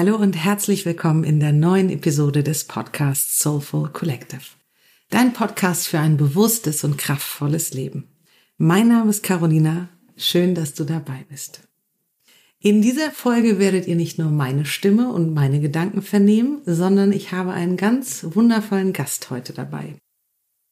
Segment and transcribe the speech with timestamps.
[0.00, 4.40] Hallo und herzlich willkommen in der neuen Episode des Podcasts Soulful Collective.
[5.10, 8.08] Dein Podcast für ein bewusstes und kraftvolles Leben.
[8.56, 9.90] Mein Name ist Carolina.
[10.16, 11.68] Schön, dass du dabei bist.
[12.60, 17.32] In dieser Folge werdet ihr nicht nur meine Stimme und meine Gedanken vernehmen, sondern ich
[17.32, 19.96] habe einen ganz wundervollen Gast heute dabei.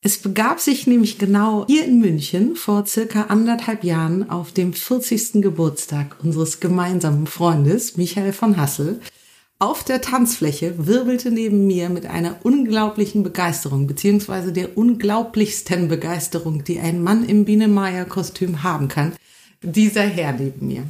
[0.00, 5.42] Es begab sich nämlich genau hier in München vor circa anderthalb Jahren auf dem 40.
[5.42, 9.00] Geburtstag unseres gemeinsamen Freundes Michael von Hassel.
[9.60, 16.78] Auf der Tanzfläche wirbelte neben mir mit einer unglaublichen Begeisterung, beziehungsweise der unglaublichsten Begeisterung, die
[16.78, 19.16] ein Mann im Biene-Meier-Kostüm haben kann,
[19.60, 20.84] dieser Herr neben mir.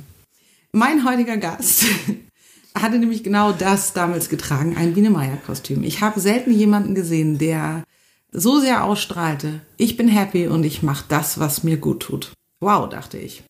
[0.73, 1.87] Mein heutiger Gast
[2.75, 5.83] hatte nämlich genau das damals getragen, ein Biene-Meier-Kostüm.
[5.83, 7.85] Ich habe selten jemanden gesehen, der
[8.33, 12.33] so sehr ausstrahlte, ich bin happy und ich mache das, was mir gut tut.
[12.61, 13.45] Wow, dachte ich.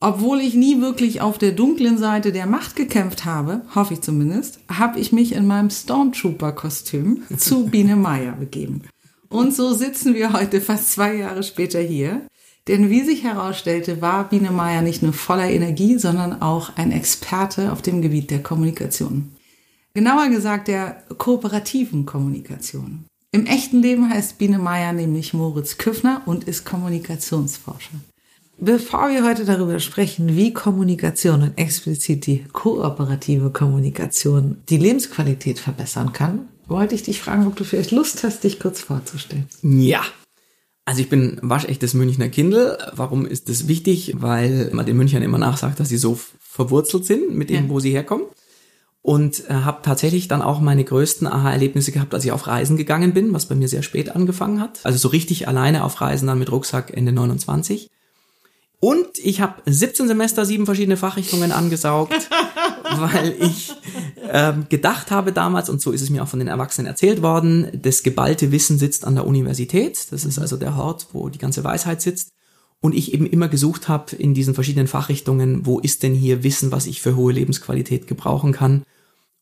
[0.00, 4.60] Obwohl ich nie wirklich auf der dunklen Seite der Macht gekämpft habe, hoffe ich zumindest,
[4.68, 8.82] habe ich mich in meinem Stormtrooper-Kostüm zu Biene Meier begeben.
[9.28, 12.22] Und so sitzen wir heute fast zwei Jahre später hier.
[12.68, 17.72] Denn wie sich herausstellte, war Biene Meier nicht nur voller Energie, sondern auch ein Experte
[17.72, 19.32] auf dem Gebiet der Kommunikation.
[19.94, 23.04] Genauer gesagt der kooperativen Kommunikation.
[23.32, 27.96] Im echten Leben heißt Biene Meier nämlich Moritz Küffner und ist Kommunikationsforscher.
[28.60, 36.12] Bevor wir heute darüber sprechen, wie Kommunikation und explizit die kooperative Kommunikation die Lebensqualität verbessern
[36.12, 39.46] kann, wollte ich dich fragen, ob du vielleicht Lust hast, dich kurz vorzustellen.
[39.62, 40.02] Ja.
[40.84, 42.78] Also ich bin waschechtes Münchner Kindel.
[42.94, 44.14] Warum ist das wichtig?
[44.18, 47.70] Weil man den Münchnern immer nachsagt, dass sie so verwurzelt sind mit dem, ja.
[47.70, 48.26] wo sie herkommen
[49.02, 53.12] und äh, habe tatsächlich dann auch meine größten Aha-Erlebnisse gehabt, als ich auf Reisen gegangen
[53.12, 54.80] bin, was bei mir sehr spät angefangen hat.
[54.82, 57.88] Also so richtig alleine auf Reisen dann mit Rucksack Ende 29.
[58.80, 62.30] Und ich habe 17 Semester sieben verschiedene Fachrichtungen angesaugt,
[62.96, 63.72] weil ich
[64.30, 67.68] ähm, gedacht habe damals, und so ist es mir auch von den Erwachsenen erzählt worden,
[67.72, 70.12] das geballte Wissen sitzt an der Universität.
[70.12, 72.30] Das ist also der Hort, wo die ganze Weisheit sitzt.
[72.80, 76.70] Und ich eben immer gesucht habe in diesen verschiedenen Fachrichtungen, wo ist denn hier Wissen,
[76.70, 78.84] was ich für hohe Lebensqualität gebrauchen kann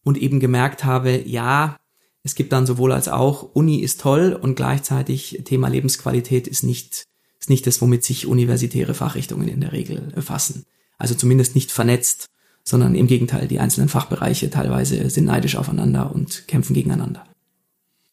[0.03, 1.77] und eben gemerkt habe, ja,
[2.23, 7.05] es gibt dann sowohl als auch, Uni ist toll und gleichzeitig Thema Lebensqualität ist nicht,
[7.47, 10.65] ist nicht das, womit sich universitäre Fachrichtungen in der Regel befassen.
[10.99, 12.29] Also zumindest nicht vernetzt,
[12.65, 17.23] sondern im Gegenteil, die einzelnen Fachbereiche teilweise sind neidisch aufeinander und kämpfen gegeneinander.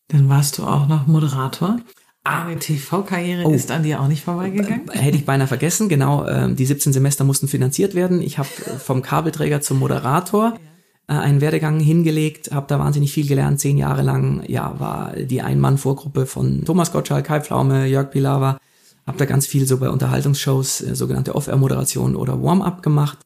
[0.09, 1.79] Dann warst du auch noch Moderator.
[2.23, 3.53] Eine TV-Karriere oh.
[3.53, 4.87] ist an dir auch nicht vorbeigegangen?
[4.89, 6.27] Äh, hätte ich beinahe vergessen, genau.
[6.27, 8.21] Ähm, die 17 Semester mussten finanziert werden.
[8.21, 10.59] Ich habe vom Kabelträger zum Moderator
[11.07, 15.41] äh, einen Werdegang hingelegt, habe da wahnsinnig viel gelernt, zehn Jahre lang, ja, war die
[15.41, 18.59] Ein-Mann-Vorgruppe von Thomas Gottschalk, Kai Pflaume, Jörg Pilawa,
[19.05, 23.19] habe da ganz viel so bei Unterhaltungsshows, äh, sogenannte Off-Air-Moderation oder Warm-Up gemacht,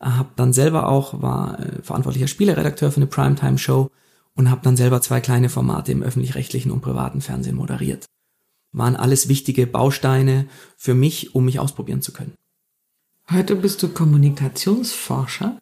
[0.00, 3.90] äh, habe dann selber auch, war äh, verantwortlicher Spieleredakteur für eine Primetime-Show
[4.34, 8.06] und habe dann selber zwei kleine Formate im öffentlich-rechtlichen und privaten Fernsehen moderiert.
[8.72, 10.46] Waren alles wichtige Bausteine
[10.76, 12.34] für mich, um mich ausprobieren zu können.
[13.30, 15.58] Heute bist du Kommunikationsforscher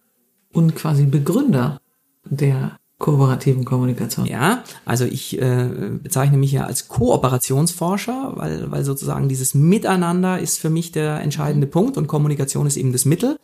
[0.53, 1.81] und quasi Begründer
[2.25, 4.27] der kooperativen Kommunikation.
[4.27, 5.69] Ja, also ich äh,
[6.03, 11.67] bezeichne mich ja als Kooperationsforscher, weil, weil sozusagen dieses Miteinander ist für mich der entscheidende
[11.67, 13.37] Punkt und Kommunikation ist eben das Mittel,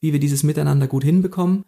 [0.00, 1.64] wie wir dieses Miteinander gut hinbekommen.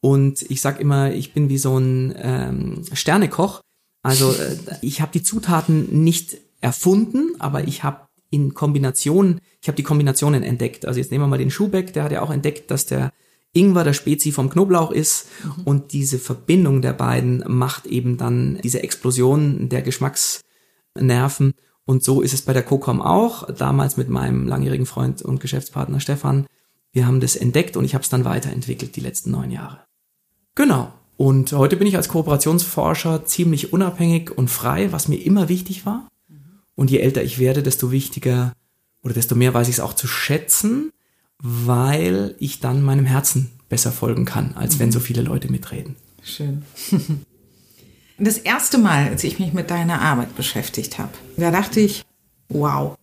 [0.00, 3.62] Und ich sag immer, ich bin wie so ein ähm, Sternekoch.
[4.02, 9.76] Also äh, ich habe die Zutaten nicht erfunden, aber ich habe in Kombination, ich habe
[9.76, 10.86] die Kombinationen entdeckt.
[10.86, 13.12] Also jetzt nehmen wir mal den Schubeck, der hat ja auch entdeckt, dass der
[13.52, 15.62] Ingwer der Spezi vom Knoblauch ist mhm.
[15.64, 21.54] und diese Verbindung der beiden macht eben dann diese Explosion der Geschmacksnerven
[21.84, 26.00] und so ist es bei der Cocom auch, damals mit meinem langjährigen Freund und Geschäftspartner
[26.00, 26.46] Stefan.
[26.92, 29.80] Wir haben das entdeckt und ich habe es dann weiterentwickelt die letzten neun Jahre.
[30.54, 30.92] Genau.
[31.16, 36.08] Und heute bin ich als Kooperationsforscher ziemlich unabhängig und frei, was mir immer wichtig war.
[36.28, 36.60] Mhm.
[36.74, 38.52] Und je älter ich werde, desto wichtiger
[39.02, 40.92] oder desto mehr weiß ich es auch zu schätzen,
[41.42, 45.96] weil ich dann meinem Herzen besser folgen kann, als wenn so viele Leute mitreden.
[46.22, 46.62] Schön.
[48.18, 52.04] Das erste Mal, als ich mich mit deiner Arbeit beschäftigt habe, da dachte ich,
[52.48, 52.96] wow,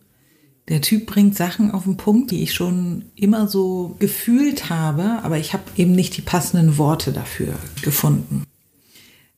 [0.70, 5.38] der Typ bringt Sachen auf den Punkt, die ich schon immer so gefühlt habe, aber
[5.38, 8.44] ich habe eben nicht die passenden Worte dafür gefunden.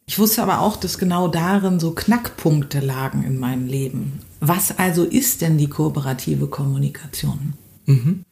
[0.06, 4.20] Ich wusste aber auch, dass genau darin so Knackpunkte lagen in meinem Leben.
[4.42, 7.54] Was also ist denn die kooperative Kommunikation?
[7.86, 8.26] Mhm.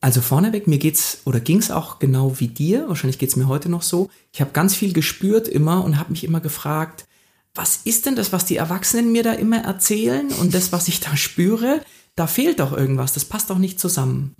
[0.00, 3.82] Also vorneweg, mir geht's oder ging's auch genau wie dir, wahrscheinlich geht's mir heute noch
[3.82, 4.10] so.
[4.32, 7.06] Ich habe ganz viel gespürt immer und habe mich immer gefragt,
[7.54, 11.00] was ist denn das, was die Erwachsenen mir da immer erzählen und das, was ich
[11.00, 11.80] da spüre,
[12.14, 14.34] da fehlt doch irgendwas, das passt doch nicht zusammen.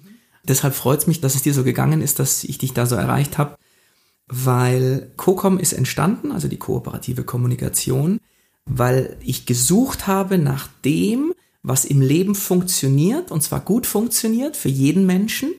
[0.45, 3.39] Deshalb freut's mich, dass es dir so gegangen ist, dass ich dich da so erreicht
[3.39, 3.57] habe.
[4.29, 8.19] weil COCOM ist entstanden, also die kooperative Kommunikation,
[8.65, 11.33] weil ich gesucht habe nach dem,
[11.67, 15.55] was im Leben funktioniert, und zwar gut funktioniert für jeden Menschen,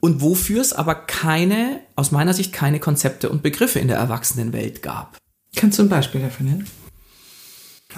[0.00, 4.82] und wofür es aber keine, aus meiner Sicht, keine Konzepte und Begriffe in der Erwachsenenwelt
[4.82, 5.16] gab.
[5.56, 6.66] Kannst du ein Beispiel dafür nennen?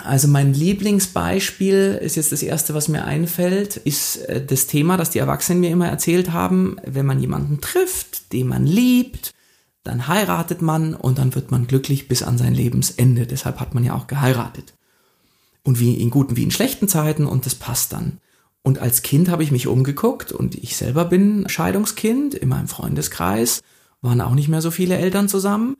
[0.04, 5.10] Also mein Lieblingsbeispiel ist jetzt das erste, was mir einfällt, ist äh, das Thema, das
[5.10, 9.32] die Erwachsenen mir immer erzählt haben, wenn man jemanden trifft, den man liebt,
[9.82, 13.26] dann heiratet man und dann wird man glücklich bis an sein Lebensende.
[13.26, 14.74] Deshalb hat man ja auch geheiratet.
[15.64, 18.18] Und wie in guten wie in schlechten Zeiten und das passt dann.
[18.62, 23.62] Und als Kind habe ich mich umgeguckt und ich selber bin Scheidungskind in meinem Freundeskreis,
[24.00, 25.76] waren auch nicht mehr so viele Eltern zusammen.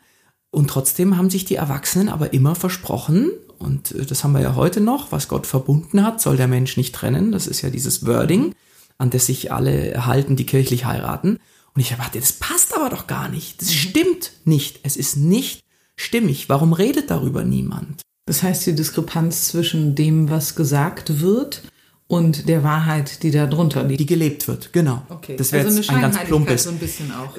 [0.51, 3.31] Und trotzdem haben sich die Erwachsenen aber immer versprochen,
[3.63, 6.77] und äh, das haben wir ja heute noch, was Gott verbunden hat, soll der Mensch
[6.77, 7.33] nicht trennen.
[7.33, 8.55] Das ist ja dieses Wording,
[8.99, 11.39] an das sich alle halten, die kirchlich heiraten.
[11.75, 13.63] Und ich erwarte, das passt aber doch gar nicht.
[13.63, 13.75] Das mhm.
[13.75, 14.81] stimmt nicht.
[14.83, 15.65] Es ist nicht
[15.97, 16.49] stimmig.
[16.49, 18.03] Warum redet darüber niemand?
[18.27, 21.63] Das heißt, die Diskrepanz zwischen dem, was gesagt wird
[22.07, 24.01] und der Wahrheit, die da drunter liegt.
[24.01, 25.03] Die gelebt wird, genau.
[25.09, 25.35] Okay.
[25.37, 26.65] Das wäre also jetzt ein ganz plumpes.
[26.65, 27.39] So ein bisschen auch.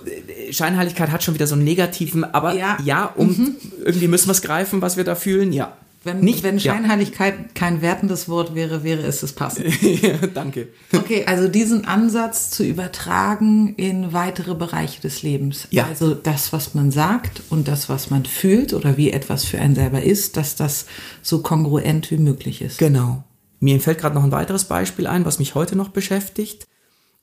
[0.51, 3.55] Scheinheiligkeit hat schon wieder so einen negativen, aber ja, ja um mhm.
[3.85, 5.77] irgendwie müssen wir es greifen, was wir da fühlen, ja.
[6.05, 7.45] Wenn, nicht, wenn Scheinheiligkeit ja.
[7.53, 9.81] kein wertendes Wort wäre, wäre es das passend.
[10.01, 10.67] ja, danke.
[10.93, 15.67] Okay, also diesen Ansatz zu übertragen in weitere Bereiche des Lebens.
[15.71, 15.85] Ja.
[15.85, 19.75] Also das, was man sagt und das, was man fühlt oder wie etwas für einen
[19.75, 20.87] selber ist, dass das
[21.21, 22.79] so kongruent wie möglich ist.
[22.79, 23.23] Genau.
[23.61, 26.67] Mir fällt gerade noch ein weiteres Beispiel ein, was mich heute noch beschäftigt.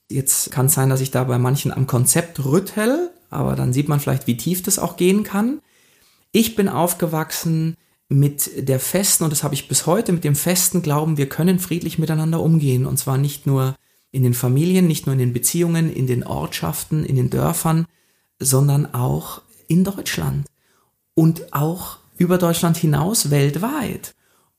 [0.09, 3.89] Jetzt kann es sein, dass ich da bei manchen am Konzept rüttel, aber dann sieht
[3.89, 5.61] man vielleicht, wie tief das auch gehen kann.
[6.33, 7.77] Ich bin aufgewachsen
[8.11, 11.61] mit der festen, und das habe ich bis heute, mit dem festen Glauben, wir können
[11.61, 12.85] friedlich miteinander umgehen.
[12.85, 13.77] Und zwar nicht nur
[14.11, 17.87] in den Familien, nicht nur in den Beziehungen, in den Ortschaften, in den Dörfern,
[18.41, 20.47] sondern auch in Deutschland
[21.15, 24.15] und auch über Deutschland hinaus weltweit.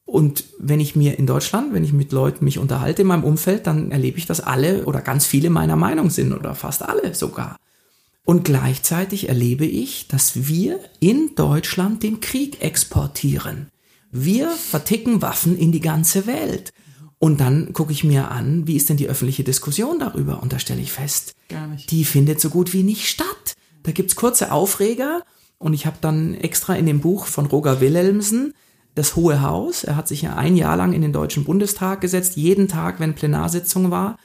[0.05, 3.67] Und wenn ich mir in Deutschland, wenn ich mit Leuten mich unterhalte in meinem Umfeld,
[3.67, 7.57] dann erlebe ich, dass alle oder ganz viele meiner Meinung sind oder fast alle sogar.
[8.23, 13.69] Und gleichzeitig erlebe ich, dass wir in Deutschland den Krieg exportieren.
[14.11, 16.71] Wir verticken Waffen in die ganze Welt.
[17.17, 20.41] Und dann gucke ich mir an, wie ist denn die öffentliche Diskussion darüber?
[20.41, 21.35] Und da stelle ich fest,
[21.89, 23.53] die findet so gut wie nicht statt.
[23.83, 25.23] Da gibt's kurze Aufreger
[25.57, 28.53] und ich habe dann extra in dem Buch von Roger Wilhelmsen
[28.95, 32.35] das Hohe Haus, er hat sich ja ein Jahr lang in den Deutschen Bundestag gesetzt,
[32.35, 34.17] jeden Tag, wenn Plenarsitzung war,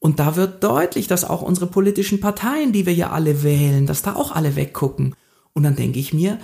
[0.00, 4.02] und da wird deutlich, dass auch unsere politischen Parteien, die wir ja alle wählen, dass
[4.02, 5.14] da auch alle weggucken.
[5.52, 6.38] Und dann denke ich mir,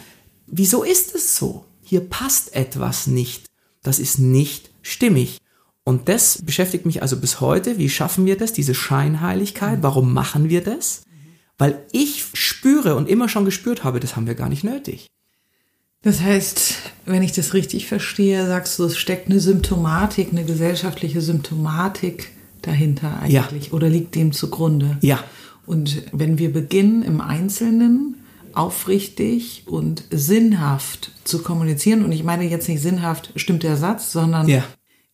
[0.46, 1.64] wieso ist es so?
[1.82, 3.46] Hier passt etwas nicht.
[3.82, 5.38] Das ist nicht stimmig.
[5.84, 7.78] Und das beschäftigt mich also bis heute.
[7.78, 9.78] Wie schaffen wir das, diese Scheinheiligkeit?
[9.82, 11.02] Warum machen wir das?
[11.56, 15.06] Weil ich spüre und immer schon gespürt habe, das haben wir gar nicht nötig.
[16.02, 16.74] Das heißt,
[17.06, 22.35] wenn ich das richtig verstehe, sagst du, es steckt eine Symptomatik, eine gesellschaftliche Symptomatik
[22.66, 23.72] dahinter eigentlich ja.
[23.72, 24.98] oder liegt dem zugrunde?
[25.00, 25.22] Ja.
[25.66, 28.16] Und wenn wir beginnen im Einzelnen
[28.54, 34.48] aufrichtig und sinnhaft zu kommunizieren, und ich meine jetzt nicht sinnhaft, stimmt der Satz, sondern
[34.48, 34.64] ja.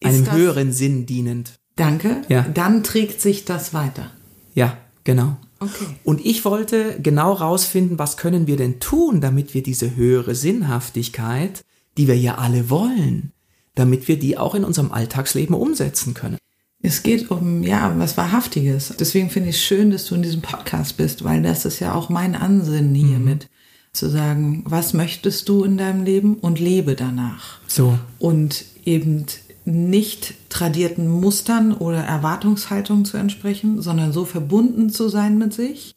[0.04, 1.54] einem das, höheren Sinn dienend.
[1.76, 2.22] Danke.
[2.28, 2.42] Ja.
[2.42, 4.10] Dann trägt sich das weiter.
[4.54, 5.36] Ja, genau.
[5.58, 5.86] Okay.
[6.04, 11.64] Und ich wollte genau rausfinden, was können wir denn tun, damit wir diese höhere Sinnhaftigkeit,
[11.96, 13.32] die wir ja alle wollen,
[13.74, 16.38] damit wir die auch in unserem Alltagsleben umsetzen können.
[16.82, 18.94] Es geht um, ja, was Wahrhaftiges.
[18.98, 21.94] Deswegen finde ich es schön, dass du in diesem Podcast bist, weil das ist ja
[21.94, 23.44] auch mein Ansinnen hiermit.
[23.44, 23.48] Mhm.
[23.92, 27.60] Zu sagen, was möchtest du in deinem Leben und lebe danach.
[27.68, 27.98] So.
[28.18, 29.26] Und eben
[29.64, 35.94] nicht tradierten Mustern oder Erwartungshaltungen zu entsprechen, sondern so verbunden zu sein mit sich,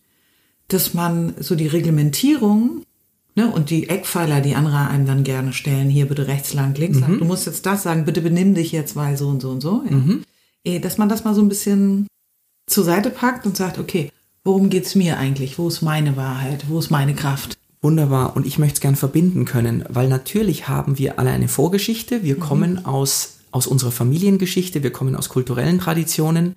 [0.68, 2.84] dass man so die Reglementierung
[3.34, 7.00] ne, und die Eckpfeiler, die andere einem dann gerne stellen, hier bitte rechts lang, links
[7.00, 7.20] lang, mhm.
[7.20, 9.84] du musst jetzt das sagen, bitte benimm dich jetzt, weil so und so und so.
[9.90, 9.96] Ja.
[9.96, 10.26] Mhm
[10.66, 12.08] dass man das mal so ein bisschen
[12.68, 14.12] zur Seite packt und sagt, okay,
[14.44, 15.58] worum geht's mir eigentlich?
[15.58, 16.66] Wo ist meine Wahrheit?
[16.68, 17.58] Wo ist meine Kraft?
[17.82, 18.36] Wunderbar.
[18.36, 22.24] Und ich möchte es gern verbinden können, weil natürlich haben wir alle eine Vorgeschichte.
[22.24, 22.40] Wir mhm.
[22.40, 26.56] kommen aus, aus unserer Familiengeschichte, wir kommen aus kulturellen Traditionen.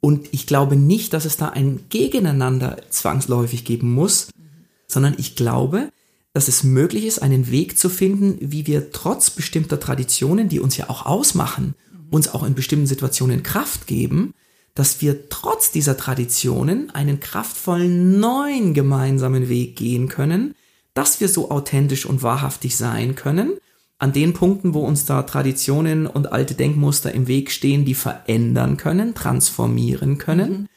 [0.00, 4.64] Und ich glaube nicht, dass es da ein Gegeneinander zwangsläufig geben muss, mhm.
[4.86, 5.90] sondern ich glaube,
[6.32, 10.76] dass es möglich ist, einen Weg zu finden, wie wir trotz bestimmter Traditionen, die uns
[10.76, 11.74] ja auch ausmachen,
[12.10, 14.34] uns auch in bestimmten Situationen Kraft geben,
[14.74, 20.54] dass wir trotz dieser Traditionen einen kraftvollen neuen gemeinsamen Weg gehen können,
[20.94, 23.54] dass wir so authentisch und wahrhaftig sein können,
[23.98, 28.76] an den Punkten, wo uns da Traditionen und alte Denkmuster im Weg stehen, die verändern
[28.76, 30.68] können, transformieren können, mhm.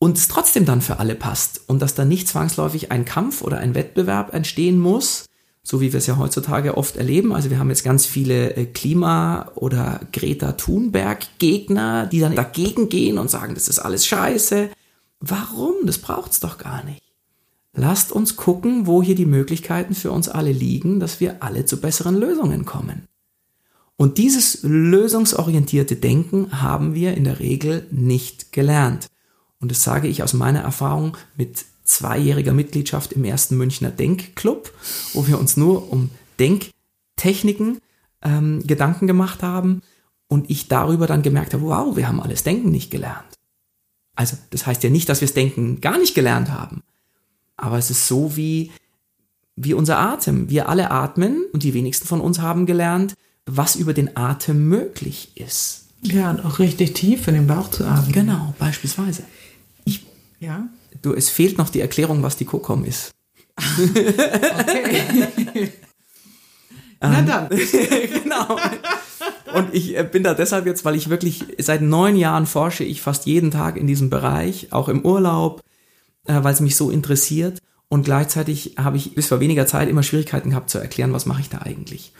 [0.00, 3.58] und es trotzdem dann für alle passt und dass dann nicht zwangsläufig ein Kampf oder
[3.58, 5.26] ein Wettbewerb entstehen muss,
[5.66, 7.32] so wie wir es ja heutzutage oft erleben.
[7.32, 13.18] Also wir haben jetzt ganz viele äh, Klima- oder Greta Thunberg-Gegner, die dann dagegen gehen
[13.18, 14.70] und sagen, das ist alles scheiße.
[15.18, 15.74] Warum?
[15.84, 17.02] Das braucht's doch gar nicht.
[17.74, 21.80] Lasst uns gucken, wo hier die Möglichkeiten für uns alle liegen, dass wir alle zu
[21.80, 23.08] besseren Lösungen kommen.
[23.96, 29.08] Und dieses lösungsorientierte Denken haben wir in der Regel nicht gelernt.
[29.58, 34.72] Und das sage ich aus meiner Erfahrung mit zweijähriger Mitgliedschaft im ersten Münchner Denkclub,
[35.14, 37.78] wo wir uns nur um Denktechniken
[38.22, 39.82] ähm, Gedanken gemacht haben
[40.28, 43.24] und ich darüber dann gemerkt habe, wow, wir haben alles Denken nicht gelernt.
[44.14, 46.82] Also das heißt ja nicht, dass wir das Denken gar nicht gelernt haben,
[47.56, 48.72] aber es ist so wie,
[49.54, 50.50] wie unser Atem.
[50.50, 53.14] Wir alle atmen und die wenigsten von uns haben gelernt,
[53.46, 55.84] was über den Atem möglich ist.
[56.02, 58.12] Ja, und auch richtig tief in den Bauch zu atmen.
[58.12, 59.22] Genau, beispielsweise.
[59.84, 60.06] Ich,
[60.40, 60.68] ja.
[61.02, 63.12] Du, es fehlt noch die Erklärung, was die Kokom ist.
[63.56, 65.72] Okay.
[67.00, 67.48] Na Ähm, dann.
[67.48, 68.58] genau.
[69.54, 73.00] Und ich äh, bin da deshalb jetzt, weil ich wirklich seit neun Jahren forsche ich
[73.00, 75.62] fast jeden Tag in diesem Bereich, auch im Urlaub,
[76.24, 77.58] äh, weil es mich so interessiert.
[77.88, 81.42] Und gleichzeitig habe ich bis vor weniger Zeit immer Schwierigkeiten gehabt zu erklären, was mache
[81.42, 82.12] ich da eigentlich.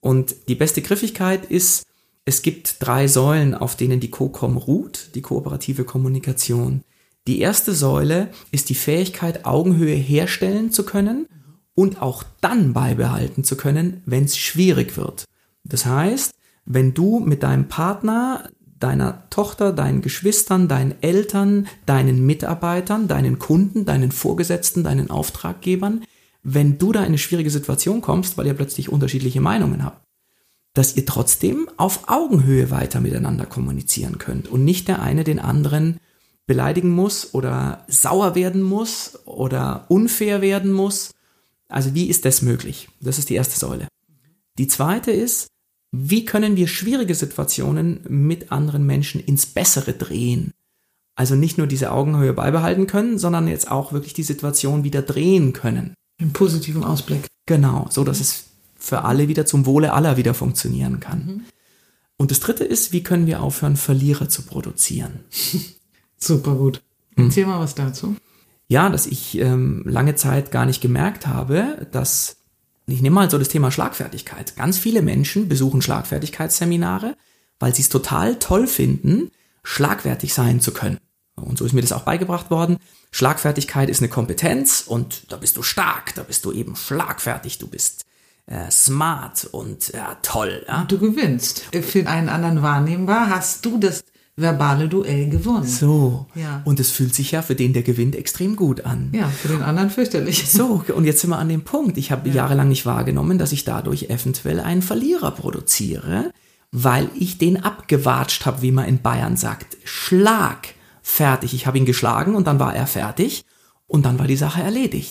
[0.00, 1.84] Und die beste Griffigkeit ist,
[2.24, 6.82] es gibt drei Säulen, auf denen die COCOM ruht, die kooperative Kommunikation.
[7.26, 11.26] Die erste Säule ist die Fähigkeit, Augenhöhe herstellen zu können
[11.74, 15.24] und auch dann beibehalten zu können, wenn es schwierig wird.
[15.64, 16.32] Das heißt,
[16.64, 18.48] wenn du mit deinem Partner,
[18.78, 26.02] deiner Tochter, deinen Geschwistern, deinen Eltern, deinen Mitarbeitern, deinen Kunden, deinen Vorgesetzten, deinen Auftraggebern,
[26.42, 30.02] wenn du da in eine schwierige Situation kommst, weil ihr plötzlich unterschiedliche Meinungen habt,
[30.72, 36.00] dass ihr trotzdem auf Augenhöhe weiter miteinander kommunizieren könnt und nicht der eine den anderen
[36.50, 41.12] beleidigen muss oder sauer werden muss oder unfair werden muss.
[41.68, 42.88] Also wie ist das möglich?
[43.00, 43.86] Das ist die erste Säule.
[44.58, 45.46] Die zweite ist,
[45.92, 50.52] wie können wir schwierige Situationen mit anderen Menschen ins Bessere drehen?
[51.14, 55.52] Also nicht nur diese Augenhöhe beibehalten können, sondern jetzt auch wirklich die Situation wieder drehen
[55.52, 55.94] können.
[56.18, 57.28] Im positiven Ausblick.
[57.46, 61.44] Genau, so dass es für alle wieder zum Wohle aller wieder funktionieren kann.
[62.16, 65.20] Und das dritte ist, wie können wir aufhören, Verlierer zu produzieren?
[66.22, 66.82] Super gut.
[67.16, 68.16] Erzähl mal was dazu.
[68.68, 72.36] Ja, dass ich ähm, lange Zeit gar nicht gemerkt habe, dass,
[72.86, 74.56] ich nehme mal so das Thema Schlagfertigkeit.
[74.56, 77.16] Ganz viele Menschen besuchen Schlagfertigkeitsseminare,
[77.58, 79.30] weil sie es total toll finden,
[79.64, 80.98] schlagfertig sein zu können.
[81.34, 82.76] Und so ist mir das auch beigebracht worden.
[83.10, 87.66] Schlagfertigkeit ist eine Kompetenz und da bist du stark, da bist du eben schlagfertig, du
[87.66, 88.04] bist
[88.46, 90.64] äh, smart und ja, toll.
[90.68, 90.84] Ja?
[90.84, 91.64] Du gewinnst.
[91.82, 94.04] Für einen anderen wahrnehmbar hast du das
[94.40, 95.66] verbale Duell gewonnen.
[95.66, 96.26] So.
[96.34, 96.62] Ja.
[96.64, 99.10] Und es fühlt sich ja für den, der gewinnt, extrem gut an.
[99.12, 100.44] Ja, für den anderen fürchterlich.
[100.50, 101.96] So, und jetzt sind wir an dem Punkt.
[101.96, 106.32] Ich habe jahrelang nicht wahrgenommen, dass ich dadurch eventuell einen Verlierer produziere,
[106.72, 109.76] weil ich den abgewatscht habe, wie man in Bayern sagt.
[109.84, 110.68] Schlag.
[111.02, 111.54] Fertig.
[111.54, 113.44] Ich habe ihn geschlagen und dann war er fertig
[113.86, 115.10] und dann war die Sache erledigt.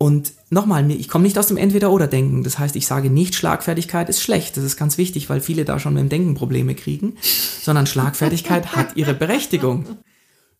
[0.00, 2.44] Und nochmal, ich komme nicht aus dem Entweder-Oder-Denken.
[2.44, 4.56] Das heißt, ich sage nicht, Schlagfertigkeit ist schlecht.
[4.56, 7.16] Das ist ganz wichtig, weil viele da schon mit dem Denken Probleme kriegen.
[7.60, 9.86] Sondern Schlagfertigkeit hat ihre Berechtigung.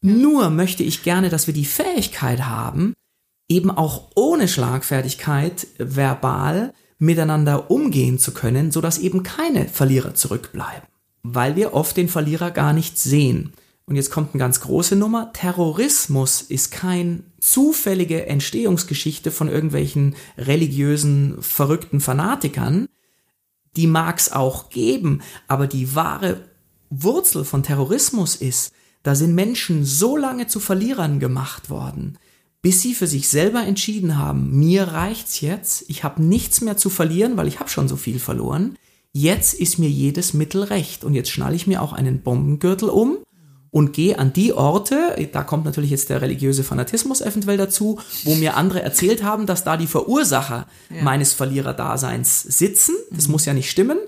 [0.00, 2.94] Nur möchte ich gerne, dass wir die Fähigkeit haben,
[3.48, 10.88] eben auch ohne Schlagfertigkeit verbal miteinander umgehen zu können, sodass eben keine Verlierer zurückbleiben.
[11.22, 13.52] Weil wir oft den Verlierer gar nicht sehen.
[13.88, 15.32] Und jetzt kommt eine ganz große Nummer.
[15.32, 22.88] Terrorismus ist kein zufällige Entstehungsgeschichte von irgendwelchen religiösen, verrückten Fanatikern.
[23.76, 26.42] Die mag's auch geben, aber die wahre
[26.90, 32.18] Wurzel von Terrorismus ist, da sind Menschen so lange zu Verlierern gemacht worden,
[32.60, 36.90] bis sie für sich selber entschieden haben, mir reicht's jetzt, ich habe nichts mehr zu
[36.90, 38.76] verlieren, weil ich habe schon so viel verloren.
[39.12, 43.18] Jetzt ist mir jedes Mittel recht und jetzt schnalle ich mir auch einen Bombengürtel um
[43.78, 48.34] und gehe an die Orte, da kommt natürlich jetzt der religiöse Fanatismus eventuell dazu, wo
[48.34, 50.66] mir andere erzählt haben, dass da die Verursacher
[51.00, 52.96] meines Verliererdaseins sitzen.
[53.12, 53.98] Das muss ja nicht stimmen.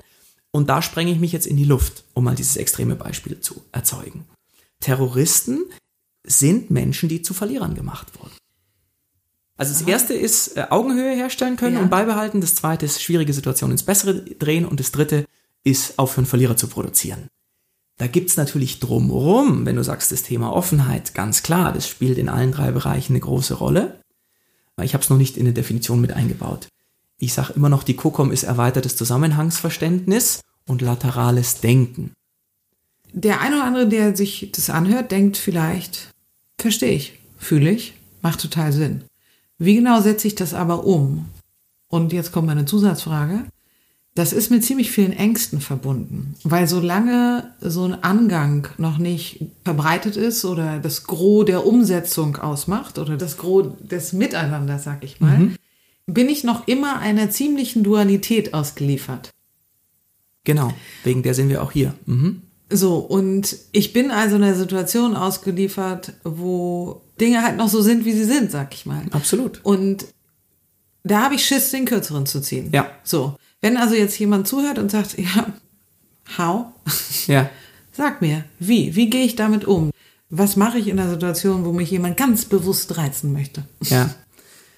[0.51, 3.63] Und da sprenge ich mich jetzt in die Luft, um mal dieses extreme Beispiel zu
[3.71, 4.27] erzeugen.
[4.81, 5.61] Terroristen
[6.25, 8.33] sind Menschen, die zu Verlierern gemacht wurden.
[9.57, 11.83] Also das erste ist äh, Augenhöhe herstellen können Ja.
[11.83, 12.41] und beibehalten.
[12.41, 14.67] Das zweite ist schwierige Situationen ins Bessere drehen.
[14.67, 15.27] Und das dritte
[15.63, 17.29] ist aufhören, Verlierer zu produzieren.
[18.01, 22.31] Da gibt's natürlich drumherum, wenn du sagst, das Thema Offenheit, ganz klar, das spielt in
[22.31, 24.01] allen drei Bereichen eine große Rolle.
[24.81, 26.69] Ich habe es noch nicht in eine Definition mit eingebaut.
[27.19, 32.15] Ich sage immer noch, die COCOM ist erweitertes Zusammenhangsverständnis und laterales Denken.
[33.13, 36.09] Der eine oder andere, der sich das anhört, denkt vielleicht,
[36.59, 37.93] Verstehe ich, fühle ich,
[38.23, 39.05] macht total Sinn.
[39.59, 41.27] Wie genau setze ich das aber um?
[41.89, 43.45] Und jetzt kommt meine Zusatzfrage.
[44.15, 50.17] Das ist mit ziemlich vielen Ängsten verbunden, weil solange so ein Angang noch nicht verbreitet
[50.17, 55.39] ist oder das Gros der Umsetzung ausmacht oder das Gros des Miteinanders, sag ich mal,
[55.39, 55.57] mhm.
[56.07, 59.31] bin ich noch immer einer ziemlichen Dualität ausgeliefert.
[60.43, 60.73] Genau,
[61.05, 61.95] wegen der sind wir auch hier.
[62.07, 62.43] Mhm.
[62.69, 68.05] So, und ich bin also in einer Situation ausgeliefert, wo Dinge halt noch so sind,
[68.05, 69.03] wie sie sind, sag ich mal.
[69.11, 69.61] Absolut.
[69.65, 70.07] Und
[71.03, 72.71] da habe ich Schiss, den kürzeren zu ziehen.
[72.73, 72.91] Ja.
[73.03, 73.37] So.
[73.61, 75.53] Wenn also jetzt jemand zuhört und sagt, ja,
[76.39, 76.67] how?
[77.27, 77.51] Ja.
[77.93, 78.95] Sag mir, wie?
[78.97, 79.91] Wie gehe ich damit um?
[80.31, 83.65] Was mache ich in einer Situation, wo mich jemand ganz bewusst reizen möchte?
[83.83, 84.15] Ja.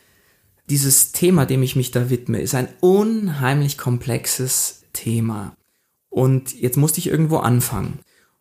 [0.71, 5.55] Dieses Thema, dem ich mich da widme, ist ein unheimlich komplexes Thema.
[6.09, 8.01] Und jetzt musste ich irgendwo anfangen.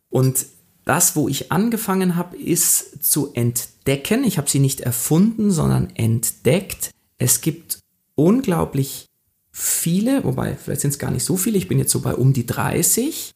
[0.09, 0.45] Und
[0.85, 4.23] das, wo ich angefangen habe, ist zu entdecken.
[4.23, 6.91] Ich habe sie nicht erfunden, sondern entdeckt.
[7.17, 7.79] Es gibt
[8.15, 9.05] unglaublich
[9.51, 12.33] viele, wobei vielleicht sind es gar nicht so viele, ich bin jetzt so bei um
[12.33, 13.31] die 30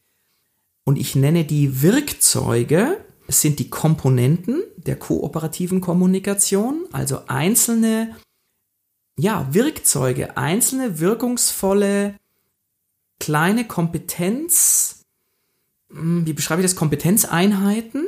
[0.85, 8.15] und ich nenne die Wirkzeuge, es sind die Komponenten der kooperativen Kommunikation, also einzelne
[9.17, 12.15] ja, Wirkzeuge, einzelne wirkungsvolle
[13.19, 15.03] kleine Kompetenz,
[15.89, 18.05] hm, wie beschreibe ich das, Kompetenzeinheiten,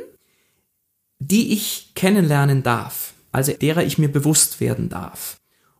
[1.18, 5.37] die ich kennenlernen darf, also derer ich mir bewusst werden darf.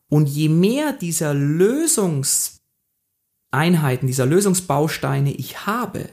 [0.09, 6.09] Und je mehr dieser Lösungseinheiten, dieser Lösungsbausteine ich habe,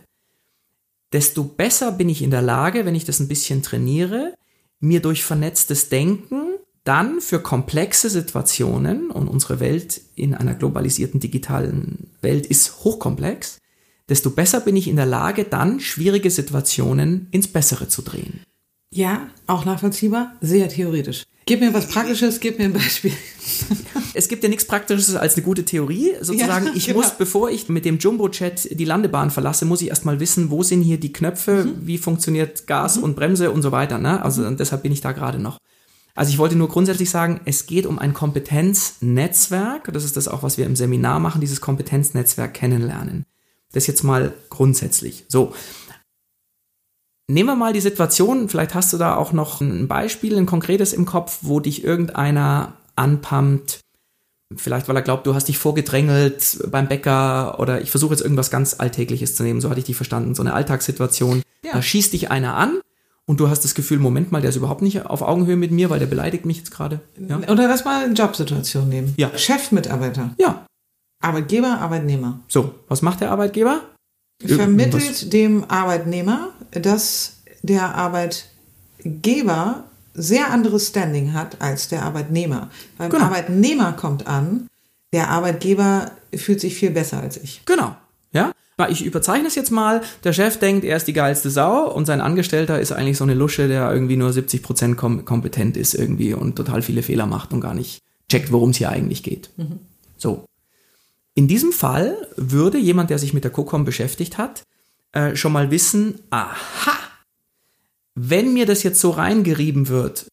[1.14, 4.34] desto besser bin ich in der Lage, wenn ich das ein bisschen trainiere,
[4.80, 12.12] mir durch vernetztes Denken dann für komplexe Situationen, und unsere Welt in einer globalisierten digitalen
[12.22, 13.60] Welt ist hochkomplex,
[14.08, 18.42] desto besser bin ich in der Lage, dann schwierige Situationen ins Bessere zu drehen.
[18.92, 21.24] Ja, auch nachvollziehbar, sehr theoretisch.
[21.48, 23.12] Gib mir was Praktisches, gib mir ein Beispiel.
[24.16, 26.14] Es gibt ja nichts Praktisches als eine gute Theorie.
[26.20, 27.00] Sozusagen, ja, ich genau.
[27.00, 30.82] muss, bevor ich mit dem Jumbo-Chat die Landebahn verlasse, muss ich erstmal wissen, wo sind
[30.82, 31.86] hier die Knöpfe, mhm.
[31.86, 33.04] wie funktioniert Gas mhm.
[33.04, 33.98] und Bremse und so weiter.
[33.98, 34.24] Ne?
[34.24, 34.58] Also mhm.
[34.58, 35.60] deshalb bin ich da gerade noch.
[36.16, 39.92] Also ich wollte nur grundsätzlich sagen, es geht um ein Kompetenznetzwerk.
[39.94, 43.26] Das ist das auch, was wir im Seminar machen, dieses Kompetenznetzwerk kennenlernen.
[43.74, 45.26] Das jetzt mal grundsätzlich.
[45.28, 45.54] So.
[47.28, 50.94] Nehmen wir mal die Situation, vielleicht hast du da auch noch ein Beispiel, ein konkretes
[50.94, 53.80] im Kopf, wo dich irgendeiner anpumpt,
[54.56, 58.52] vielleicht weil er glaubt, du hast dich vorgedrängelt beim Bäcker oder ich versuche jetzt irgendwas
[58.52, 61.42] ganz Alltägliches zu nehmen, so hatte ich dich verstanden, so eine Alltagssituation.
[61.64, 61.74] Ja.
[61.74, 62.80] Da schießt dich einer an
[63.26, 65.90] und du hast das Gefühl, Moment mal, der ist überhaupt nicht auf Augenhöhe mit mir,
[65.90, 67.00] weil der beleidigt mich jetzt gerade.
[67.18, 67.38] Ja?
[67.38, 69.16] Oder lass mal eine Jobsituation nehmen.
[69.18, 69.36] Ja.
[69.36, 70.36] Chefmitarbeiter.
[70.38, 70.68] Ja.
[71.24, 72.42] Arbeitgeber, Arbeitnehmer.
[72.48, 73.82] So, was macht der Arbeitgeber?
[74.44, 75.30] Vermittelt was?
[75.30, 82.70] dem Arbeitnehmer dass der Arbeitgeber sehr anderes Standing hat als der Arbeitnehmer.
[82.98, 83.26] Beim genau.
[83.26, 84.68] Arbeitnehmer kommt an,
[85.14, 87.62] der Arbeitgeber fühlt sich viel besser als ich.
[87.66, 87.96] Genau.
[88.78, 90.02] Ja, ich überzeichne es jetzt mal.
[90.26, 93.34] Der Chef denkt, er ist die geilste Sau und sein Angestellter ist eigentlich so eine
[93.34, 97.54] Lusche, der irgendwie nur 70 Prozent kom kompetent ist irgendwie und total viele Fehler macht
[97.54, 99.50] und gar nicht checkt, worum es hier eigentlich geht.
[99.56, 99.80] Mhm.
[100.18, 100.44] So.
[101.36, 104.64] In diesem Fall würde jemand, der sich mit der COCOM beschäftigt hat,
[105.12, 106.98] äh, schon mal wissen, aha,
[108.16, 110.28] wenn mir das jetzt so reingerieben wird,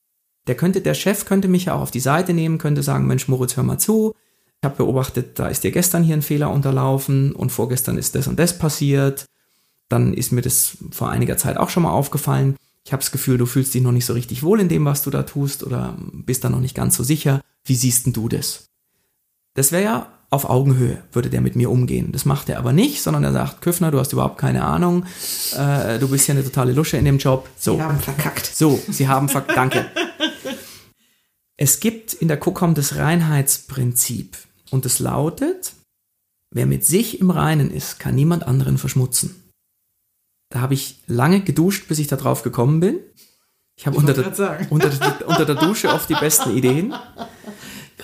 [0.47, 3.29] der könnte, der Chef könnte mich ja auch auf die Seite nehmen, könnte sagen, Mensch,
[3.29, 4.15] Moritz, hör mal zu.
[4.61, 8.29] Ich habe beobachtet, da ist dir gestern hier ein Fehler unterlaufen und vorgestern ist das
[8.29, 9.27] und das passiert.
[9.89, 12.57] Dann ist mir das vor einiger Zeit auch schon mal aufgefallen.
[12.85, 15.03] Ich habe das Gefühl, du fühlst dich noch nicht so richtig wohl in dem, was
[15.03, 17.41] du da tust oder bist da noch nicht ganz so sicher.
[17.65, 18.67] Wie siehst denn du das?
[19.55, 22.11] Das wäre ja auf Augenhöhe würde der mit mir umgehen.
[22.11, 25.05] Das macht er aber nicht, sondern er sagt, Küffner, du hast überhaupt keine Ahnung,
[25.57, 27.49] äh, du bist ja eine totale Lusche in dem Job.
[27.59, 27.77] So.
[27.77, 28.47] Sie haben verkackt.
[28.47, 29.59] So, sie haben verkackt.
[29.59, 29.87] Danke.
[31.59, 34.39] Es gibt in der KOKOM das Reinheitsprinzip
[34.71, 35.75] und es lautet,
[36.51, 39.53] wer mit sich im Reinen ist, kann niemand anderen verschmutzen.
[40.49, 43.01] Da habe ich lange geduscht, bis ich da drauf gekommen bin.
[43.77, 44.17] Ich habe unter,
[44.71, 44.91] unter,
[45.27, 46.95] unter der Dusche oft die besten Ideen.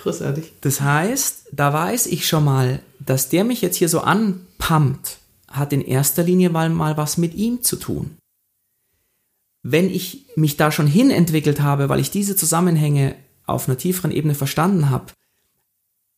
[0.03, 0.53] Großartig.
[0.61, 5.73] Das heißt, da weiß ich schon mal, dass der mich jetzt hier so anpumpt, hat
[5.73, 8.17] in erster Linie mal, mal was mit ihm zu tun.
[9.63, 14.13] Wenn ich mich da schon hin entwickelt habe, weil ich diese Zusammenhänge auf einer tieferen
[14.13, 15.13] Ebene verstanden habe,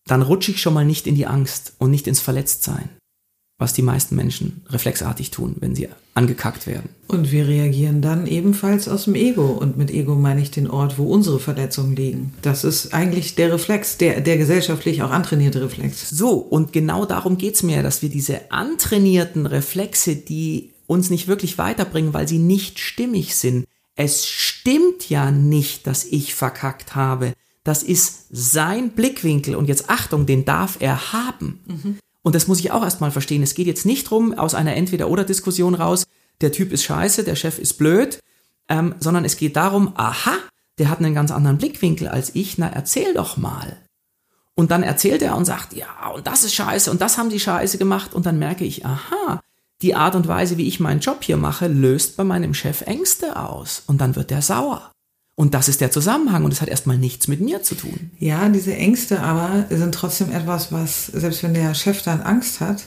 [0.06, 2.90] dann rutsche ich schon mal nicht in die Angst und nicht ins Verletztsein
[3.60, 6.88] was die meisten Menschen reflexartig tun, wenn sie angekackt werden.
[7.08, 9.48] Und wir reagieren dann ebenfalls aus dem Ego.
[9.48, 12.32] Und mit Ego meine ich den Ort, wo unsere Verletzungen liegen.
[12.40, 16.08] Das ist eigentlich der Reflex, der, der gesellschaftlich auch antrainierte Reflex.
[16.08, 21.58] So, und genau darum geht's mir, dass wir diese antrainierten Reflexe, die uns nicht wirklich
[21.58, 27.34] weiterbringen, weil sie nicht stimmig sind, es stimmt ja nicht, dass ich verkackt habe.
[27.62, 31.60] Das ist sein Blickwinkel und jetzt Achtung, den darf er haben.
[31.66, 31.96] Mhm.
[32.30, 33.42] Und das muss ich auch erstmal verstehen.
[33.42, 36.04] Es geht jetzt nicht drum aus einer Entweder-oder-Diskussion raus,
[36.40, 38.20] der Typ ist scheiße, der Chef ist blöd,
[38.68, 40.34] ähm, sondern es geht darum, aha,
[40.78, 43.78] der hat einen ganz anderen Blickwinkel als ich, na erzähl doch mal.
[44.54, 47.40] Und dann erzählt er und sagt, ja, und das ist scheiße und das haben die
[47.40, 49.40] scheiße gemacht und dann merke ich, aha,
[49.82, 53.40] die Art und Weise, wie ich meinen Job hier mache, löst bei meinem Chef Ängste
[53.40, 54.92] aus und dann wird der sauer.
[55.40, 58.10] Und das ist der Zusammenhang und es hat erstmal nichts mit mir zu tun.
[58.18, 62.84] Ja, diese Ängste aber sind trotzdem etwas, was, selbst wenn der Chef dann Angst hat,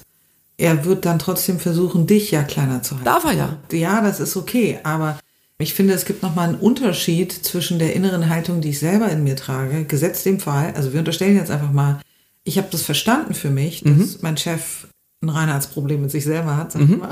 [0.57, 3.05] er wird dann trotzdem versuchen, dich ja kleiner zu halten.
[3.05, 3.57] Darf er ja.
[3.71, 5.17] Ja, das ist okay, aber
[5.57, 9.23] ich finde, es gibt nochmal einen Unterschied zwischen der inneren Haltung, die ich selber in
[9.23, 12.01] mir trage, gesetzt dem Fall, also wir unterstellen jetzt einfach mal,
[12.43, 14.17] ich habe das verstanden für mich, dass mhm.
[14.21, 14.85] mein Chef
[15.23, 16.99] ein Reinheitsproblem mit sich selber hat, sag ich mhm.
[16.99, 17.09] mal.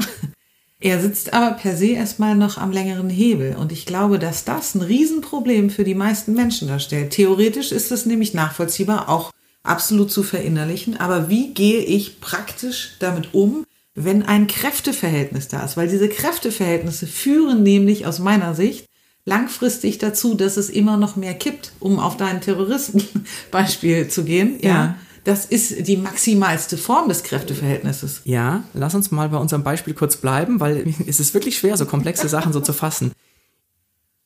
[0.84, 3.56] Er sitzt aber per se erstmal noch am längeren Hebel.
[3.56, 7.12] Und ich glaube, dass das ein Riesenproblem für die meisten Menschen darstellt.
[7.12, 10.98] Theoretisch ist es nämlich nachvollziehbar, auch absolut zu verinnerlichen.
[11.00, 13.64] Aber wie gehe ich praktisch damit um,
[13.94, 15.78] wenn ein Kräfteverhältnis da ist?
[15.78, 18.88] Weil diese Kräfteverhältnisse führen nämlich aus meiner Sicht
[19.24, 24.58] langfristig dazu, dass es immer noch mehr kippt, um auf dein Terroristenbeispiel zu gehen.
[24.62, 24.70] ja.
[24.70, 28.22] ja das ist die maximalste Form des Kräfteverhältnisses.
[28.26, 31.86] Ja, lass uns mal bei unserem Beispiel kurz bleiben, weil es ist wirklich schwer, so
[31.86, 33.12] komplexe Sachen so zu fassen.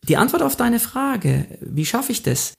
[0.08, 2.54] Die Antwort auf deine Frage, wie schaffe ich das?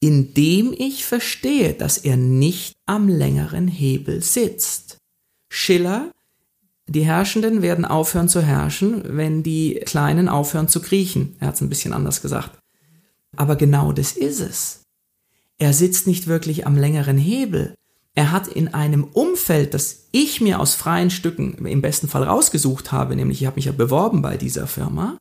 [0.00, 4.96] Indem ich verstehe, dass er nicht am längeren Hebel sitzt.
[5.52, 6.10] Schiller,
[6.86, 11.36] die Herrschenden werden aufhören zu herrschen, wenn die Kleinen aufhören zu kriechen.
[11.38, 12.58] Er hat es ein bisschen anders gesagt.
[13.36, 14.79] Aber genau das ist es.
[15.60, 17.74] Er sitzt nicht wirklich am längeren Hebel.
[18.14, 22.90] Er hat in einem Umfeld, das ich mir aus freien Stücken im besten Fall rausgesucht
[22.92, 25.18] habe, nämlich ich habe mich ja beworben bei dieser Firma,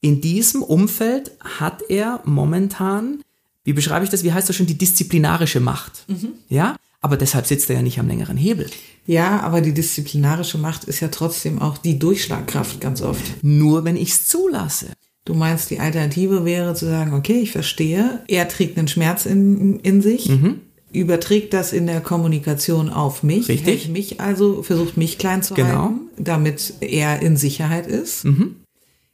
[0.00, 3.22] in diesem Umfeld hat er momentan,
[3.62, 6.04] wie beschreibe ich das, wie heißt das schon, die disziplinarische Macht.
[6.08, 6.32] Mhm.
[6.48, 8.70] Ja, aber deshalb sitzt er ja nicht am längeren Hebel.
[9.06, 13.22] Ja, aber die disziplinarische Macht ist ja trotzdem auch die Durchschlagkraft ganz oft.
[13.42, 14.88] Nur wenn ich es zulasse.
[15.24, 19.80] Du meinst, die Alternative wäre zu sagen, okay, ich verstehe, er trägt einen Schmerz in,
[19.80, 20.60] in sich, mhm.
[20.92, 23.88] überträgt das in der Kommunikation auf mich, Richtig.
[23.88, 25.68] mich also, versucht mich klein zu genau.
[25.68, 28.26] halten, damit er in Sicherheit ist.
[28.26, 28.56] Mhm.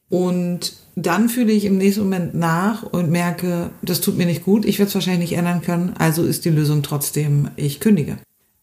[0.09, 4.65] Und dann fühle ich im nächsten Moment nach und merke, das tut mir nicht gut,
[4.65, 8.19] ich werde es wahrscheinlich nicht ändern können, also ist die Lösung trotzdem, ich kündige.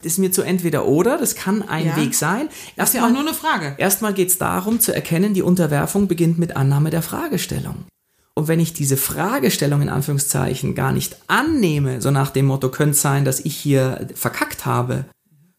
[0.08, 1.96] Ist mir zu entweder oder, das kann ein ja.
[1.98, 2.50] Weg sein.
[2.76, 3.76] das ist ja auch nur eine Frage.
[3.78, 7.86] Erstmal geht es darum zu erkennen, die Unterwerfung beginnt mit Annahme der Fragestellung.
[8.34, 12.98] Und wenn ich diese Fragestellung in Anführungszeichen gar nicht annehme, so nach dem Motto, könnte
[12.98, 15.06] sein, dass ich hier verkackt habe,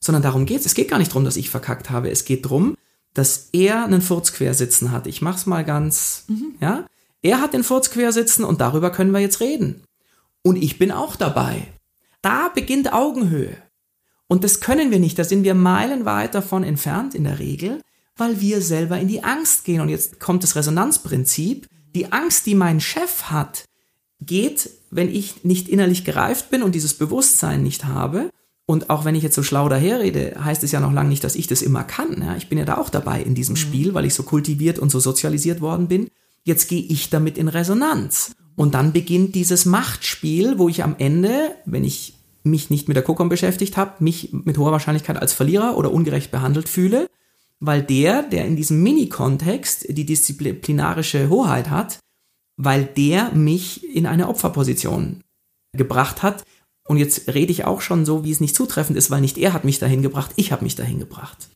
[0.00, 0.64] sondern darum geht's.
[0.64, 2.10] Es geht gar nicht darum, dass ich verkackt habe.
[2.10, 2.76] Es geht darum,
[3.14, 5.06] dass er einen Furz quer sitzen hat.
[5.06, 6.54] Ich mach's mal ganz, mhm.
[6.60, 6.86] ja.
[7.20, 9.82] Er hat den Furz quer sitzen und darüber können wir jetzt reden.
[10.42, 11.66] Und ich bin auch dabei.
[12.22, 13.56] Da beginnt Augenhöhe.
[14.28, 17.80] Und das können wir nicht, da sind wir meilenweit davon entfernt in der Regel,
[18.16, 19.80] weil wir selber in die Angst gehen.
[19.80, 21.66] Und jetzt kommt das Resonanzprinzip.
[21.94, 23.64] Die Angst, die mein Chef hat,
[24.20, 28.30] geht, wenn ich nicht innerlich gereift bin und dieses Bewusstsein nicht habe.
[28.66, 31.36] Und auch wenn ich jetzt so schlau daherrede, heißt es ja noch lange nicht, dass
[31.36, 32.20] ich das immer kann.
[32.20, 33.58] Ja, ich bin ja da auch dabei in diesem mhm.
[33.58, 36.08] Spiel, weil ich so kultiviert und so sozialisiert worden bin.
[36.44, 38.32] Jetzt gehe ich damit in Resonanz.
[38.56, 43.04] Und dann beginnt dieses Machtspiel, wo ich am Ende, wenn ich mich nicht mit der
[43.04, 47.08] Kokon beschäftigt habe, mich mit hoher Wahrscheinlichkeit als Verlierer oder ungerecht behandelt fühle,
[47.60, 51.98] weil der, der in diesem Mini-Kontext die disziplinarische Hoheit hat,
[52.56, 55.22] weil der mich in eine Opferposition
[55.72, 56.44] gebracht hat.
[56.86, 59.52] Und jetzt rede ich auch schon so, wie es nicht zutreffend ist, weil nicht er
[59.52, 61.48] hat mich dahin gebracht, ich habe mich dahin gebracht.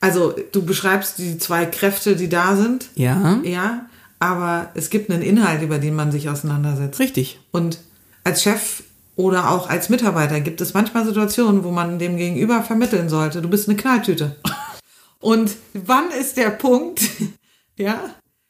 [0.00, 2.88] Also du beschreibst die zwei Kräfte, die da sind.
[2.94, 3.40] Ja.
[3.44, 3.86] Ja,
[4.18, 7.00] aber es gibt einen Inhalt, über den man sich auseinandersetzt.
[7.00, 7.40] Richtig.
[7.50, 7.80] Und
[8.24, 8.82] als Chef
[9.16, 13.48] oder auch als Mitarbeiter gibt es manchmal Situationen, wo man dem Gegenüber vermitteln sollte, du
[13.48, 14.36] bist eine Knalltüte.
[15.20, 17.02] Und wann ist der Punkt,
[17.76, 18.00] ja?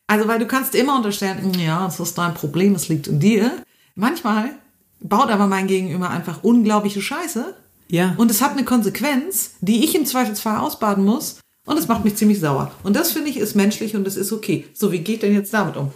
[0.06, 3.52] Also, weil du kannst immer unterstellen, ja, das ist dein Problem, es liegt in dir.
[3.94, 4.50] Manchmal
[5.00, 7.54] baut aber mein Gegenüber einfach unglaubliche Scheiße.
[7.88, 8.14] Ja.
[8.16, 11.38] Und es hat eine Konsequenz, die ich im Zweifelsfall ausbaden muss.
[11.64, 12.72] Und es macht mich ziemlich sauer.
[12.82, 14.66] Und das finde ich ist menschlich und es ist okay.
[14.74, 15.92] So, wie geht denn jetzt damit um?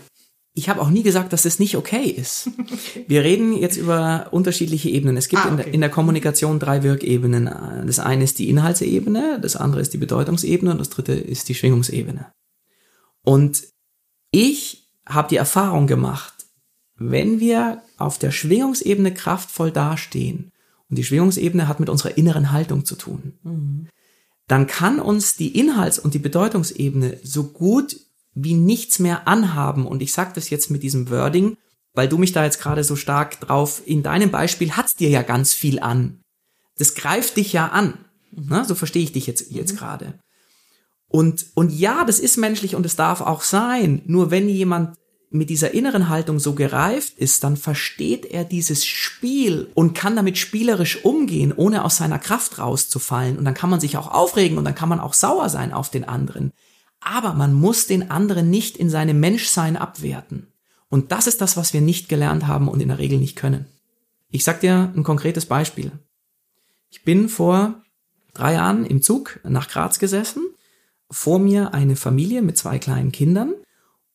[0.57, 2.51] Ich habe auch nie gesagt, dass es nicht okay ist.
[3.09, 5.17] Wir reden jetzt über unterschiedliche Ebenen.
[5.17, 5.51] Es gibt ah, okay.
[5.51, 7.45] in, der, in, der, Kommunikation drei Wirkebenen.
[7.87, 11.55] Das eine ist die Inhaltsebene, das andere ist die Bedeutungsebene und das dritte ist die
[11.55, 12.33] Schwingungsebene.
[13.25, 13.65] Und
[14.31, 16.35] ich habe die Erfahrung gemacht,
[16.97, 20.53] wenn wir auf der Schwingungsebene kraftvoll dastehen,
[20.95, 23.89] und die Schwingungsebene hat mit unserer inneren Haltung zu tun, mhm.
[24.47, 27.97] dann kann uns die Inhalts- und die Bedeutungsebene so gut
[28.35, 29.87] wie nichts mehr anhaben.
[29.87, 31.57] Und ich sage das jetzt mit diesem Wording,
[31.95, 35.23] weil du mich da jetzt gerade so stark drauf, in deinem Beispiel hat's dir ja
[35.23, 36.21] ganz viel an.
[36.77, 37.95] Das greift dich ja an.
[38.33, 38.65] Ne?
[38.65, 39.77] So verstehe ich dich jetzt, jetzt mhm.
[39.77, 40.19] gerade.
[41.09, 44.03] Und, und ja, das ist menschlich und es darf auch sein.
[44.07, 44.97] Nur wenn jemand
[45.31, 50.39] mit dieser inneren Haltung so gereift ist, dann versteht er dieses Spiel und kann damit
[50.39, 53.39] spielerisch umgehen, ohne aus seiner Kraft rauszufallen.
[53.39, 55.91] Und dann kann man sich auch aufregen und dann kann man auch sauer sein auf
[55.91, 56.53] den anderen.
[57.05, 60.49] Aber man muss den anderen nicht in seinem Menschsein abwerten.
[60.89, 63.67] Und das ist das, was wir nicht gelernt haben und in der Regel nicht können.
[64.31, 65.93] Ich sag dir ein konkretes Beispiel.
[66.91, 67.83] Ich bin vor
[68.33, 70.43] drei Jahren im Zug nach Graz gesessen,
[71.11, 73.55] vor mir eine Familie mit zwei kleinen Kindern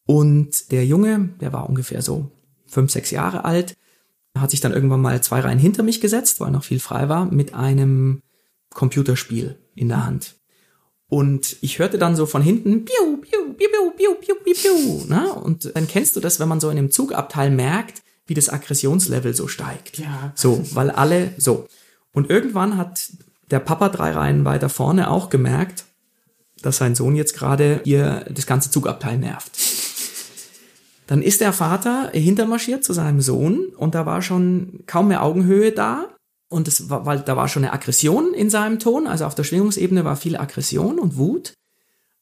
[0.06, 2.32] und der Junge, der war ungefähr so
[2.66, 3.78] fünf, sechs Jahre alt,
[4.36, 7.26] hat sich dann irgendwann mal zwei Reihen hinter mich gesetzt, weil noch viel frei war,
[7.26, 8.24] mit einem
[8.72, 10.39] Computerspiel in der Hand.
[11.10, 15.06] Und ich hörte dann so von hinten, piu, piu, piu, piu, piu, piu, piu, piu.
[15.08, 15.32] Na?
[15.32, 19.34] Und dann kennst du das, wenn man so in einem Zugabteil merkt, wie das Aggressionslevel
[19.34, 19.98] so steigt.
[19.98, 20.32] Ja.
[20.36, 21.68] So, weil alle, so.
[22.14, 23.10] Und irgendwann hat
[23.50, 25.86] der Papa drei Reihen weiter vorne auch gemerkt,
[26.62, 29.52] dass sein Sohn jetzt gerade ihr das ganze Zugabteil nervt.
[31.08, 35.72] Dann ist der Vater hintermarschiert zu seinem Sohn und da war schon kaum mehr Augenhöhe
[35.72, 36.10] da.
[36.50, 39.44] Und es war, weil da war schon eine Aggression in seinem Ton, also auf der
[39.44, 41.54] Schwingungsebene war viel Aggression und Wut.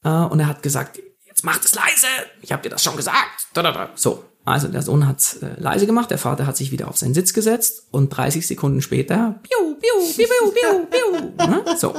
[0.04, 2.08] Äh, und er hat gesagt, jetzt macht es leise,
[2.42, 3.48] ich habe dir das schon gesagt.
[3.96, 7.14] So, also der Sohn hat äh, leise gemacht, der Vater hat sich wieder auf seinen
[7.14, 11.66] Sitz gesetzt und 30 Sekunden später, piu, piu, piu, piu, piu, piu, ne?
[11.78, 11.96] so.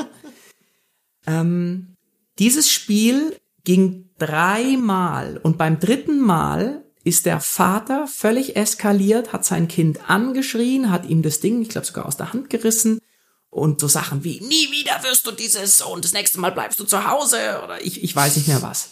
[1.27, 1.95] Ähm,
[2.39, 9.69] dieses Spiel ging dreimal und beim dritten Mal ist der Vater völlig eskaliert, hat sein
[9.69, 13.01] Kind angeschrien, hat ihm das Ding, ich glaube sogar aus der Hand gerissen
[13.51, 16.85] und so Sachen wie nie wieder wirst du dieses und das nächste Mal bleibst du
[16.85, 18.91] zu Hause oder ich, ich weiß nicht mehr was.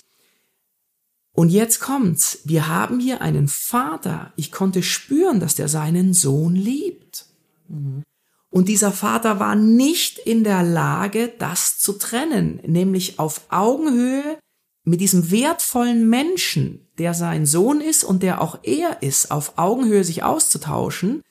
[1.33, 2.39] Und jetzt kommt's.
[2.45, 4.33] Wir haben hier einen Vater.
[4.37, 7.27] Ich konnte spüren, dass der seinen Sohn liebt.
[8.49, 14.39] Und dieser Vater war nicht in der Lage, das zu trennen, nämlich auf Augenhöhe
[14.85, 20.05] mit diesem wertvollen Menschen, der sein Sohn ist und der auch er ist, auf Augenhöhe
[20.05, 21.23] sich auszutauschen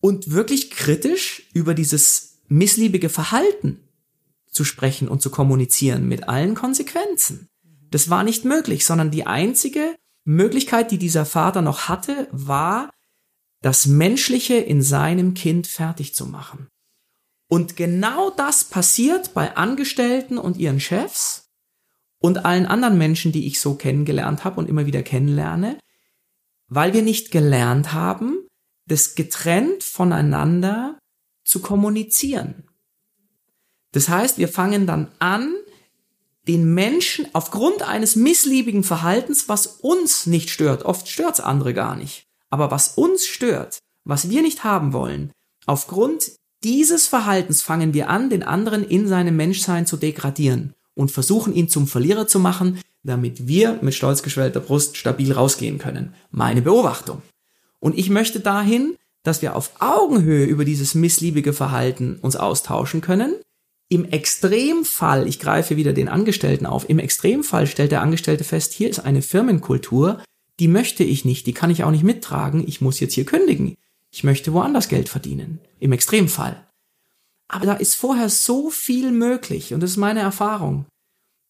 [0.00, 3.80] und wirklich kritisch über dieses missliebige Verhalten
[4.50, 7.48] zu sprechen und zu kommunizieren mit allen Konsequenzen.
[7.90, 12.90] Das war nicht möglich, sondern die einzige Möglichkeit, die dieser Vater noch hatte, war,
[13.62, 16.68] das Menschliche in seinem Kind fertig zu machen.
[17.48, 21.47] Und genau das passiert bei Angestellten und ihren Chefs,
[22.20, 25.78] und allen anderen Menschen, die ich so kennengelernt habe und immer wieder kennenlerne,
[26.68, 28.46] weil wir nicht gelernt haben,
[28.86, 30.98] das getrennt voneinander
[31.44, 32.64] zu kommunizieren.
[33.92, 35.54] Das heißt, wir fangen dann an,
[36.46, 42.24] den Menschen aufgrund eines missliebigen Verhaltens, was uns nicht stört, oft stört's andere gar nicht,
[42.48, 45.30] aber was uns stört, was wir nicht haben wollen,
[45.66, 46.32] aufgrund
[46.64, 51.68] dieses Verhaltens fangen wir an, den anderen in seinem Menschsein zu degradieren und versuchen ihn
[51.68, 56.14] zum Verlierer zu machen, damit wir mit stolz geschwellter Brust stabil rausgehen können.
[56.32, 57.22] Meine Beobachtung.
[57.78, 63.36] Und ich möchte dahin, dass wir auf Augenhöhe über dieses missliebige Verhalten uns austauschen können.
[63.88, 68.90] Im Extremfall, ich greife wieder den Angestellten auf, im Extremfall stellt der Angestellte fest, hier
[68.90, 70.20] ist eine Firmenkultur,
[70.58, 73.76] die möchte ich nicht, die kann ich auch nicht mittragen, ich muss jetzt hier kündigen.
[74.10, 75.60] Ich möchte woanders Geld verdienen.
[75.78, 76.67] Im Extremfall.
[77.48, 80.84] Aber da ist vorher so viel möglich, und das ist meine Erfahrung,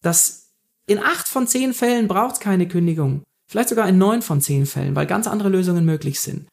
[0.03, 0.51] dass
[0.87, 3.23] in acht von zehn Fällen braucht es keine Kündigung.
[3.47, 6.49] Vielleicht sogar in neun von zehn Fällen, weil ganz andere Lösungen möglich sind.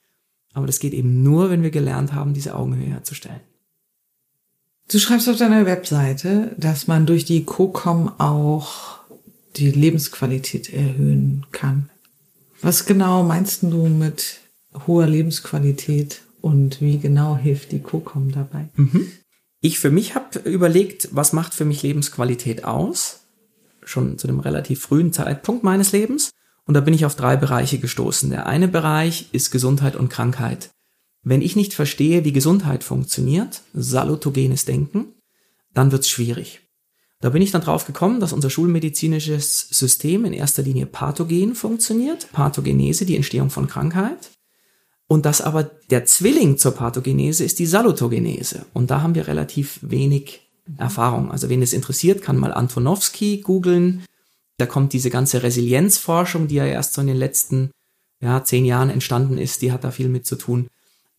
[0.53, 3.41] Aber das geht eben nur, wenn wir gelernt haben, diese Augenhöhe herzustellen.
[4.89, 8.99] Du schreibst auf deiner Webseite, dass man durch die COCOM auch
[9.58, 11.89] die Lebensqualität erhöhen kann.
[12.62, 14.39] Was genau meinst du mit
[14.88, 18.69] hoher Lebensqualität und wie genau hilft die COCOM dabei?
[18.75, 19.12] Mhm.
[19.65, 23.21] Ich für mich habe überlegt, was macht für mich Lebensqualität aus?
[23.84, 26.30] Schon zu einem relativ frühen Zeitpunkt meines Lebens.
[26.65, 28.30] Und da bin ich auf drei Bereiche gestoßen.
[28.30, 30.69] Der eine Bereich ist Gesundheit und Krankheit.
[31.23, 35.15] Wenn ich nicht verstehe, wie Gesundheit funktioniert, salutogenes Denken,
[35.73, 36.62] dann wird's schwierig.
[37.19, 42.32] Da bin ich dann drauf gekommen, dass unser schulmedizinisches System in erster Linie pathogen funktioniert.
[42.34, 44.30] Pathogenese, die Entstehung von Krankheit.
[45.07, 48.65] Und dass aber der Zwilling zur Pathogenese ist die Salutogenese.
[48.73, 50.41] Und da haben wir relativ wenig
[50.77, 51.31] Erfahrung.
[51.31, 54.03] Also wen es interessiert, kann mal Antonowski googeln.
[54.57, 57.71] Da kommt diese ganze Resilienzforschung, die ja erst so in den letzten
[58.21, 60.67] ja, zehn Jahren entstanden ist, die hat da viel mit zu tun.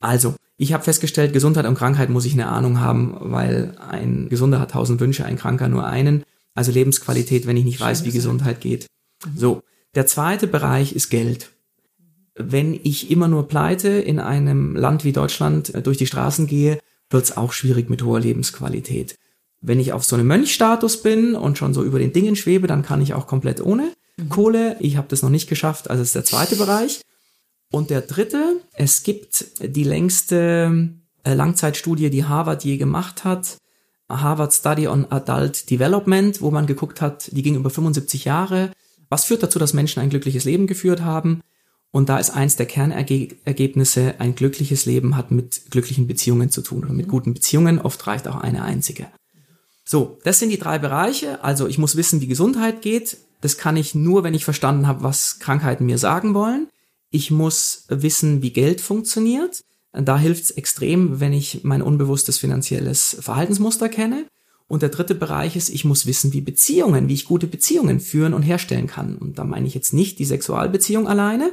[0.01, 4.59] Also, ich habe festgestellt, Gesundheit und Krankheit muss ich eine Ahnung haben, weil ein Gesunder
[4.59, 6.25] hat tausend Wünsche, ein Kranker nur einen.
[6.55, 8.87] Also Lebensqualität, wenn ich nicht weiß, wie Gesundheit geht,
[9.35, 9.63] So,
[9.95, 11.51] der zweite Bereich ist Geld.
[12.37, 16.79] Wenn ich immer nur pleite in einem Land wie Deutschland äh, durch die Straßen gehe,
[17.11, 19.17] wird es auch schwierig mit hoher Lebensqualität.
[19.63, 22.83] Wenn ich auf so einem Mönchstatus bin und schon so über den Dingen schwebe, dann
[22.83, 24.29] kann ich auch komplett ohne mhm.
[24.29, 24.77] Kohle.
[24.81, 27.01] Ich habe das noch nicht geschafft, also ist der zweite Bereich.
[27.73, 30.91] Und der dritte, es gibt die längste
[31.25, 33.57] äh, Langzeitstudie, die Harvard je gemacht hat,
[34.09, 38.71] Harvard Study on Adult Development, wo man geguckt hat, die ging über 75 Jahre.
[39.09, 41.41] Was führt dazu, dass Menschen ein glückliches Leben geführt haben?
[41.93, 46.85] Und da ist eins der Kernergebnisse, ein glückliches Leben hat mit glücklichen Beziehungen zu tun
[46.85, 47.79] oder mit guten Beziehungen.
[47.79, 49.07] Oft reicht auch eine einzige.
[49.85, 51.43] So, das sind die drei Bereiche.
[51.45, 53.19] Also ich muss wissen, wie Gesundheit geht.
[53.41, 56.69] Das kann ich nur, wenn ich verstanden habe, was Krankheiten mir sagen wollen.
[57.11, 59.63] Ich muss wissen, wie Geld funktioniert.
[59.93, 64.27] Da hilft es extrem, wenn ich mein unbewusstes finanzielles Verhaltensmuster kenne.
[64.69, 68.35] Und der dritte Bereich ist, ich muss wissen, wie Beziehungen, wie ich gute Beziehungen führen
[68.35, 69.17] und herstellen kann.
[69.17, 71.53] Und da meine ich jetzt nicht die Sexualbeziehung alleine,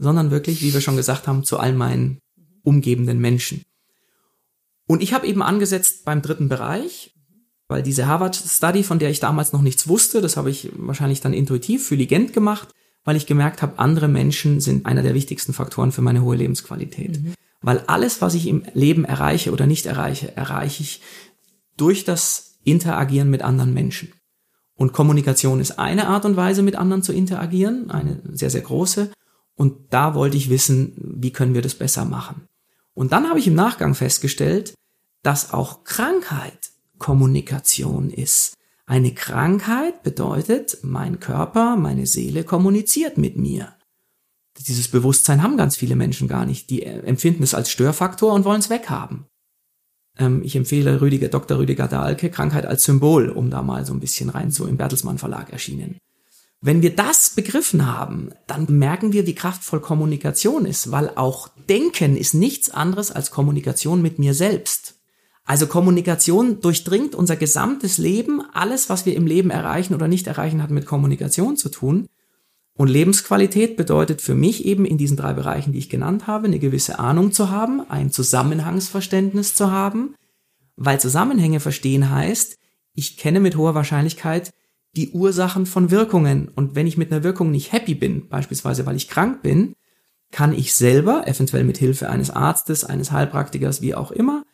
[0.00, 2.18] sondern wirklich, wie wir schon gesagt haben, zu all meinen
[2.62, 3.62] umgebenden Menschen.
[4.86, 7.14] Und ich habe eben angesetzt beim dritten Bereich,
[7.68, 11.20] weil diese Harvard Study, von der ich damals noch nichts wusste, das habe ich wahrscheinlich
[11.20, 12.70] dann intuitiv fühligent gemacht,
[13.04, 17.22] weil ich gemerkt habe, andere Menschen sind einer der wichtigsten Faktoren für meine hohe Lebensqualität.
[17.22, 17.34] Mhm.
[17.60, 21.02] Weil alles, was ich im Leben erreiche oder nicht erreiche, erreiche ich
[21.76, 24.12] durch das Interagieren mit anderen Menschen.
[24.74, 29.10] Und Kommunikation ist eine Art und Weise, mit anderen zu interagieren, eine sehr, sehr große.
[29.60, 32.46] Und da wollte ich wissen, wie können wir das besser machen.
[32.94, 34.74] Und dann habe ich im Nachgang festgestellt,
[35.22, 38.54] dass auch Krankheit Kommunikation ist.
[38.86, 43.74] Eine Krankheit bedeutet, mein Körper, meine Seele kommuniziert mit mir
[44.66, 46.70] dieses Bewusstsein haben ganz viele Menschen gar nicht.
[46.70, 49.26] Die empfinden es als Störfaktor und wollen es weghaben.
[50.18, 51.58] Ähm, ich empfehle Rüdiger, Dr.
[51.58, 55.18] Rüdiger Dahlke, Krankheit als Symbol, um da mal so ein bisschen rein so im Bertelsmann
[55.18, 55.98] Verlag erschienen.
[56.62, 62.16] Wenn wir das begriffen haben, dann merken wir, wie kraftvoll Kommunikation ist, weil auch Denken
[62.16, 64.96] ist nichts anderes als Kommunikation mit mir selbst.
[65.44, 68.42] Also Kommunikation durchdringt unser gesamtes Leben.
[68.52, 72.08] Alles, was wir im Leben erreichen oder nicht erreichen, hat mit Kommunikation zu tun.
[72.74, 76.58] Und Lebensqualität bedeutet für mich eben in diesen drei Bereichen, die ich genannt habe, eine
[76.58, 80.14] gewisse Ahnung zu haben, ein Zusammenhangsverständnis zu haben,
[80.76, 82.58] weil Zusammenhänge verstehen heißt,
[82.94, 84.52] ich kenne mit hoher Wahrscheinlichkeit
[84.96, 86.48] die Ursachen von Wirkungen.
[86.48, 89.74] Und wenn ich mit einer Wirkung nicht happy bin, beispielsweise weil ich krank bin,
[90.32, 94.44] kann ich selber, eventuell mit Hilfe eines Arztes, eines Heilpraktikers, wie auch immer,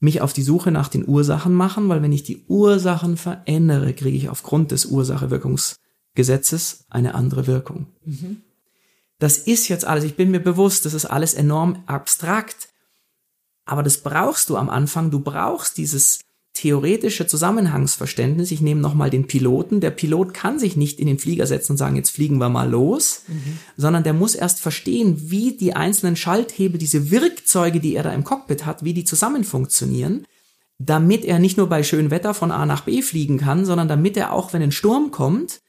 [0.00, 4.16] mich auf die Suche nach den Ursachen machen, weil wenn ich die Ursachen verändere, kriege
[4.16, 5.76] ich aufgrund des Ursache-Wirkungs
[6.14, 7.86] Gesetzes eine andere Wirkung.
[8.04, 8.42] Mhm.
[9.18, 12.68] Das ist jetzt alles, ich bin mir bewusst, das ist alles enorm abstrakt,
[13.64, 16.20] aber das brauchst du am Anfang, du brauchst dieses
[16.60, 18.50] theoretische Zusammenhangsverständnis.
[18.50, 19.80] Ich nehme nochmal den Piloten.
[19.80, 22.68] Der Pilot kann sich nicht in den Flieger setzen und sagen, jetzt fliegen wir mal
[22.68, 23.58] los, mhm.
[23.78, 28.24] sondern der muss erst verstehen, wie die einzelnen Schalthebel, diese Wirkzeuge, die er da im
[28.24, 30.26] Cockpit hat, wie die zusammen funktionieren,
[30.78, 34.18] damit er nicht nur bei schönem Wetter von A nach B fliegen kann, sondern damit
[34.18, 35.62] er auch, wenn ein Sturm kommt,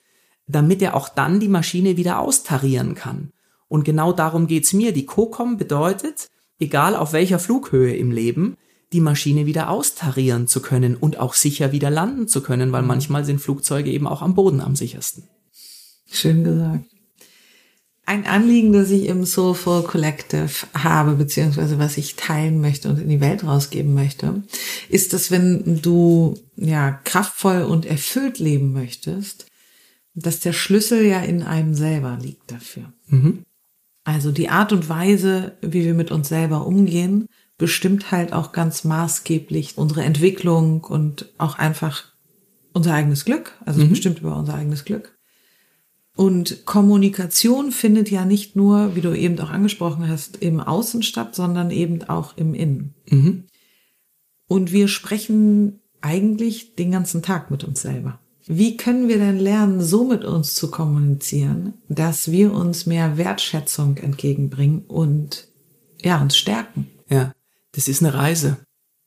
[0.45, 3.31] damit er auch dann die Maschine wieder austarieren kann.
[3.69, 4.91] Und genau darum geht's mir.
[4.91, 6.27] Die COCOM bedeutet,
[6.59, 8.57] egal auf welcher Flughöhe im Leben,
[8.93, 13.23] die Maschine wieder austarieren zu können und auch sicher wieder landen zu können, weil manchmal
[13.23, 15.23] sind Flugzeuge eben auch am Boden am sichersten.
[16.11, 16.85] Schön gesagt.
[18.05, 23.07] Ein Anliegen, das ich im Soulful Collective habe, beziehungsweise was ich teilen möchte und in
[23.07, 24.43] die Welt rausgeben möchte,
[24.89, 29.45] ist, dass wenn du ja kraftvoll und erfüllt leben möchtest,
[30.13, 32.91] dass der Schlüssel ja in einem selber liegt dafür.
[33.07, 33.43] Mhm.
[34.03, 37.27] Also die Art und Weise, wie wir mit uns selber umgehen,
[37.61, 42.05] bestimmt halt auch ganz maßgeblich unsere Entwicklung und auch einfach
[42.73, 43.53] unser eigenes Glück.
[43.63, 43.89] Also mhm.
[43.89, 45.15] bestimmt über unser eigenes Glück.
[46.15, 51.35] Und Kommunikation findet ja nicht nur, wie du eben auch angesprochen hast, im Außen statt,
[51.35, 52.95] sondern eben auch im Innen.
[53.07, 53.43] Mhm.
[54.47, 58.19] Und wir sprechen eigentlich den ganzen Tag mit uns selber.
[58.47, 63.97] Wie können wir denn lernen, so mit uns zu kommunizieren, dass wir uns mehr Wertschätzung
[63.97, 65.47] entgegenbringen und
[66.01, 66.87] ja, uns stärken?
[67.07, 67.33] Ja,
[67.73, 68.57] das ist eine Reise.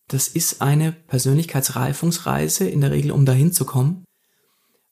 [0.08, 4.04] Das ist eine Persönlichkeitsreifungsreise, in der Regel, um dahin zu kommen,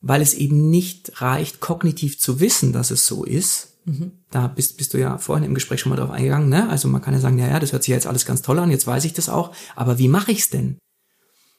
[0.01, 3.79] weil es eben nicht reicht, kognitiv zu wissen, dass es so ist.
[3.85, 4.13] Mhm.
[4.31, 6.69] Da bist, bist du ja vorhin im Gespräch schon mal drauf eingegangen, ne?
[6.71, 8.71] Also man kann ja sagen, ja, ja, das hört sich jetzt alles ganz toll an,
[8.71, 10.79] jetzt weiß ich das auch, aber wie mache ich's denn?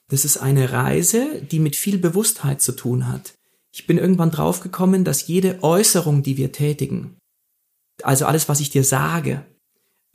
[0.08, 3.34] Das ist eine Reise, die mit viel Bewusstheit zu tun hat.
[3.72, 7.16] Ich bin irgendwann draufgekommen, dass jede Äußerung, die wir tätigen,
[8.02, 9.46] also alles, was ich dir sage,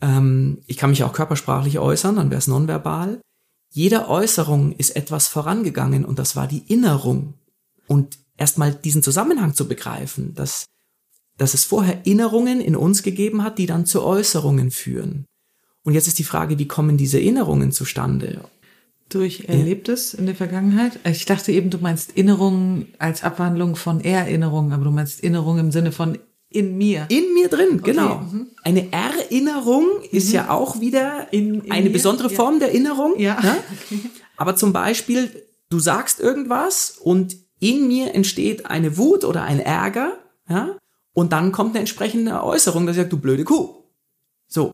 [0.01, 3.21] ähm, ich kann mich auch körpersprachlich äußern, dann wäre es nonverbal.
[3.71, 7.35] Jede Äußerung ist etwas vorangegangen und das war die Innerung.
[7.87, 10.65] Und erstmal diesen Zusammenhang zu begreifen, dass,
[11.37, 15.25] dass es vorher Erinnerungen in uns gegeben hat, die dann zu Äußerungen führen.
[15.83, 18.41] Und jetzt ist die Frage, wie kommen diese Erinnerungen zustande?
[19.09, 20.99] Durch Erlebtes in der Vergangenheit?
[21.03, 25.71] Ich dachte eben, du meinst Erinnerungen als Abwandlung von Erinnerungen, aber du meinst Erinnerungen im
[25.71, 26.19] Sinne von
[26.49, 27.05] in mir.
[27.09, 28.17] In mir drin, genau.
[28.19, 28.47] Mhm.
[28.63, 30.35] Eine Erinnerung ist mhm.
[30.35, 31.93] ja auch wieder in, in eine mir?
[31.93, 32.59] besondere Form ja.
[32.59, 33.19] der Erinnerung.
[33.19, 33.39] Ja.
[33.43, 33.57] ja.
[34.37, 35.29] Aber zum Beispiel,
[35.69, 40.17] du sagst irgendwas und in mir entsteht eine Wut oder ein Ärger,
[40.49, 40.77] ja,
[41.13, 43.83] und dann kommt eine entsprechende Äußerung, dass ich sage, du blöde Kuh.
[44.47, 44.71] So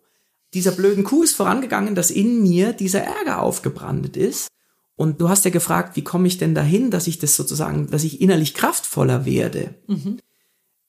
[0.55, 4.47] dieser blöden Kuh ist vorangegangen, dass in mir dieser Ärger aufgebrandet ist.
[4.95, 8.05] Und du hast ja gefragt, wie komme ich denn dahin, dass ich das sozusagen, dass
[8.05, 9.75] ich innerlich kraftvoller werde?
[9.87, 10.19] Mhm.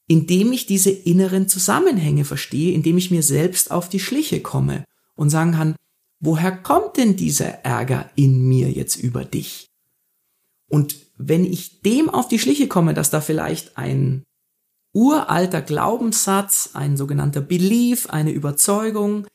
[0.08, 4.84] Indem ich diese inneren Zusammenhänge verstehe, indem ich mir selbst auf die Schliche komme
[5.16, 5.76] und sagen kann,
[6.20, 9.66] woher kommt denn dieser Ärger in mir jetzt über dich?
[10.68, 14.22] Und wenn ich dem auf die Schliche komme, dass da vielleicht ein
[14.92, 19.26] uralter Glaubenssatz, ein sogenannter Belief, eine Überzeugung,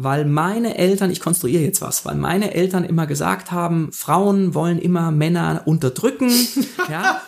[0.00, 4.78] weil meine Eltern, ich konstruiere jetzt was, weil meine Eltern immer gesagt haben, Frauen wollen
[4.78, 6.30] immer Männer unterdrücken,
[6.88, 7.20] ja,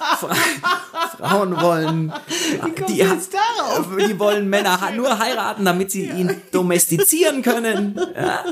[1.18, 2.12] Frauen wollen,
[2.88, 8.44] die, die, die, wollen Männer nur heiraten, damit sie ihn domestizieren können, ja.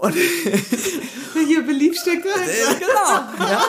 [0.00, 0.14] Und
[1.46, 2.28] hier Beliebstücke.
[2.78, 3.64] genau, ja.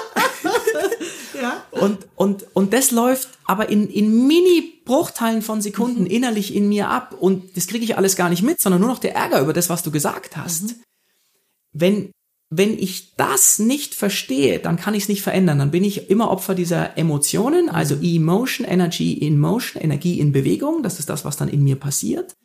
[1.41, 1.63] ja.
[1.71, 4.27] Und, und, und das läuft aber in, in
[4.85, 6.07] Mini-Bruchteilen von Sekunden mhm.
[6.07, 8.99] innerlich in mir ab und das kriege ich alles gar nicht mit, sondern nur noch
[8.99, 10.63] der Ärger über das, was du gesagt hast.
[10.63, 10.83] Mhm.
[11.73, 12.11] Wenn,
[12.49, 15.59] wenn ich das nicht verstehe, dann kann ich es nicht verändern.
[15.59, 18.03] Dann bin ich immer Opfer dieser Emotionen, also mhm.
[18.03, 20.83] Emotion, Energy in Motion, Energie in Bewegung.
[20.83, 22.35] Das ist das, was dann in mir passiert,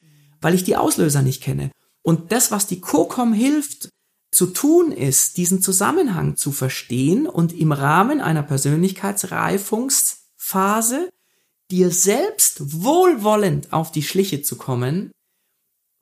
[0.40, 1.70] weil ich die Auslöser nicht kenne.
[2.02, 3.90] Und das, was die COCOM hilft
[4.30, 11.10] zu tun ist, diesen Zusammenhang zu verstehen und im Rahmen einer Persönlichkeitsreifungs Phase,
[11.70, 15.10] dir selbst wohlwollend auf die Schliche zu kommen,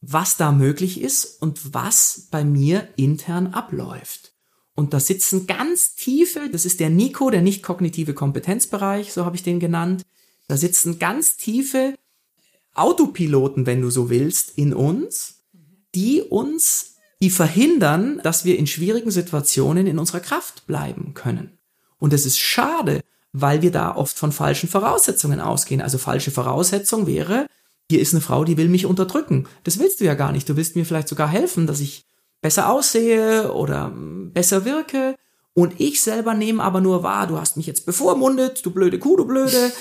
[0.00, 4.34] was da möglich ist und was bei mir intern abläuft.
[4.74, 9.36] Und da sitzen ganz tiefe, das ist der Nico, der nicht kognitive Kompetenzbereich, so habe
[9.36, 10.02] ich den genannt.
[10.48, 11.94] Da sitzen ganz tiefe
[12.74, 15.46] Autopiloten, wenn du so willst, in uns,
[15.94, 21.58] die uns, die verhindern, dass wir in schwierigen Situationen in unserer Kraft bleiben können.
[21.98, 23.00] Und es ist schade,
[23.40, 25.82] weil wir da oft von falschen Voraussetzungen ausgehen.
[25.82, 27.46] Also falsche Voraussetzung wäre,
[27.90, 29.46] hier ist eine Frau, die will mich unterdrücken.
[29.64, 30.48] Das willst du ja gar nicht.
[30.48, 32.02] Du willst mir vielleicht sogar helfen, dass ich
[32.40, 35.16] besser aussehe oder hm, besser wirke.
[35.52, 39.16] Und ich selber nehme aber nur wahr, du hast mich jetzt bevormundet, du blöde Kuh,
[39.16, 39.72] du blöde.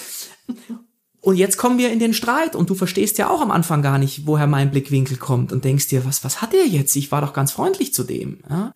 [1.22, 3.98] Und jetzt kommen wir in den Streit und du verstehst ja auch am Anfang gar
[3.98, 6.96] nicht, woher mein Blickwinkel kommt und denkst dir, was, was hat er jetzt?
[6.96, 8.42] Ich war doch ganz freundlich zu dem.
[8.48, 8.76] Ja?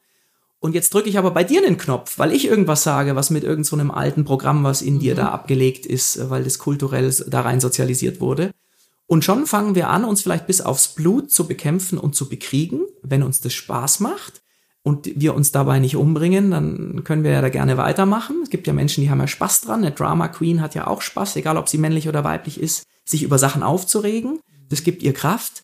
[0.59, 3.43] Und jetzt drücke ich aber bei dir einen Knopf, weil ich irgendwas sage, was mit
[3.43, 4.99] irgendeinem so alten Programm, was in mhm.
[4.99, 8.51] dir da abgelegt ist, weil das kulturell da rein sozialisiert wurde.
[9.07, 12.81] Und schon fangen wir an, uns vielleicht bis aufs Blut zu bekämpfen und zu bekriegen,
[13.01, 14.41] wenn uns das Spaß macht
[14.83, 18.41] und wir uns dabei nicht umbringen, dann können wir ja da gerne weitermachen.
[18.43, 19.83] Es gibt ja Menschen, die haben ja Spaß dran.
[19.83, 23.23] Eine Drama Queen hat ja auch Spaß, egal ob sie männlich oder weiblich ist, sich
[23.23, 24.39] über Sachen aufzuregen.
[24.69, 25.63] Das gibt ihr Kraft.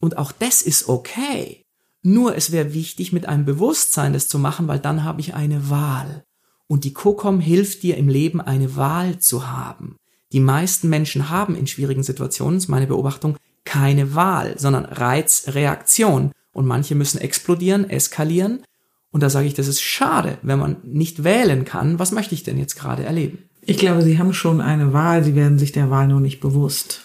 [0.00, 1.65] Und auch das ist okay.
[2.08, 5.70] Nur es wäre wichtig, mit einem Bewusstsein das zu machen, weil dann habe ich eine
[5.70, 6.22] Wahl.
[6.68, 9.96] Und die COCOM hilft dir im Leben eine Wahl zu haben.
[10.32, 16.30] Die meisten Menschen haben in schwierigen Situationen, ist meine Beobachtung, keine Wahl, sondern Reizreaktion.
[16.52, 18.62] Und manche müssen explodieren, eskalieren.
[19.10, 21.98] Und da sage ich, das ist schade, wenn man nicht wählen kann.
[21.98, 23.38] Was möchte ich denn jetzt gerade erleben?
[23.62, 27.00] Ich glaube, Sie haben schon eine Wahl, Sie werden sich der Wahl nur nicht bewusst.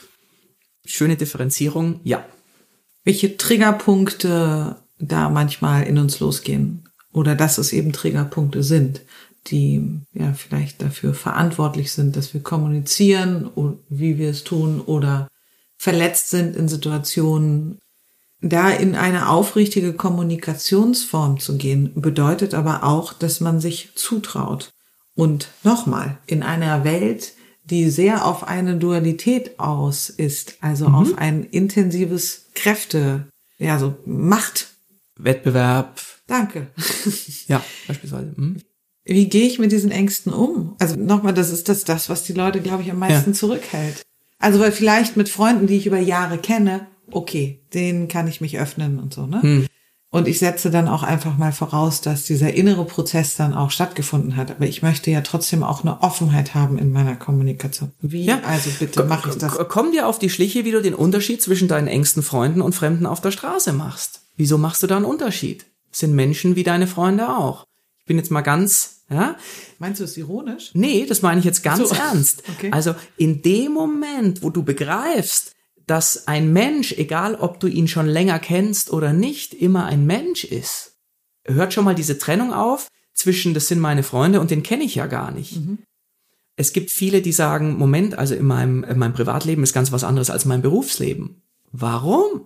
[0.85, 2.23] Schöne Differenzierung, ja.
[3.03, 6.87] Welche Triggerpunkte da manchmal in uns losgehen.
[7.13, 9.01] Oder dass es eben Triggerpunkte sind,
[9.47, 13.49] die ja vielleicht dafür verantwortlich sind, dass wir kommunizieren,
[13.89, 15.27] wie wir es tun oder
[15.77, 17.79] verletzt sind in Situationen.
[18.39, 24.71] Da in eine aufrichtige Kommunikationsform zu gehen, bedeutet aber auch, dass man sich zutraut.
[25.15, 27.33] Und nochmal, in einer Welt,
[27.65, 30.95] die sehr auf eine Dualität aus ist, also mhm.
[30.95, 33.27] auf ein intensives Kräfte,
[33.59, 34.70] ja, so Macht
[35.23, 36.01] Wettbewerb.
[36.27, 36.67] Danke.
[37.47, 38.33] ja, beispielsweise.
[38.35, 38.57] Hm?
[39.03, 40.75] Wie gehe ich mit diesen Ängsten um?
[40.79, 43.35] Also nochmal, das ist das, das, was die Leute, glaube ich, am meisten ja.
[43.35, 44.03] zurückhält.
[44.37, 48.59] Also weil vielleicht mit Freunden, die ich über Jahre kenne, okay, denen kann ich mich
[48.59, 49.41] öffnen und so, ne?
[49.41, 49.67] Hm.
[50.13, 54.35] Und ich setze dann auch einfach mal voraus, dass dieser innere Prozess dann auch stattgefunden
[54.35, 54.51] hat.
[54.51, 57.93] Aber ich möchte ja trotzdem auch eine Offenheit haben in meiner Kommunikation.
[58.01, 58.25] Wie?
[58.25, 58.41] Ja.
[58.45, 59.57] Also bitte mach ich das.
[59.69, 63.05] Komm dir auf die Schliche, wie du den Unterschied zwischen deinen engsten Freunden und Fremden
[63.05, 64.21] auf der Straße machst.
[64.35, 65.65] Wieso machst du da einen Unterschied?
[65.93, 67.65] sind Menschen wie deine Freunde auch.
[67.99, 69.35] Ich bin jetzt mal ganz Ja?
[69.79, 70.71] Meinst du es ironisch?
[70.73, 71.95] Nee, das meine ich jetzt ganz So.
[71.95, 72.43] ernst.
[72.57, 72.69] Okay.
[72.71, 75.51] Also in dem Moment, wo du begreifst,
[75.91, 80.45] dass ein Mensch, egal ob du ihn schon länger kennst oder nicht, immer ein Mensch
[80.45, 80.93] ist,
[81.43, 84.95] hört schon mal diese Trennung auf zwischen, das sind meine Freunde und den kenne ich
[84.95, 85.51] ja gar nicht.
[86.55, 90.05] Es gibt viele, die sagen, Moment, also in meinem, in meinem Privatleben ist ganz was
[90.05, 91.41] anderes als mein Berufsleben.
[91.73, 92.45] Warum?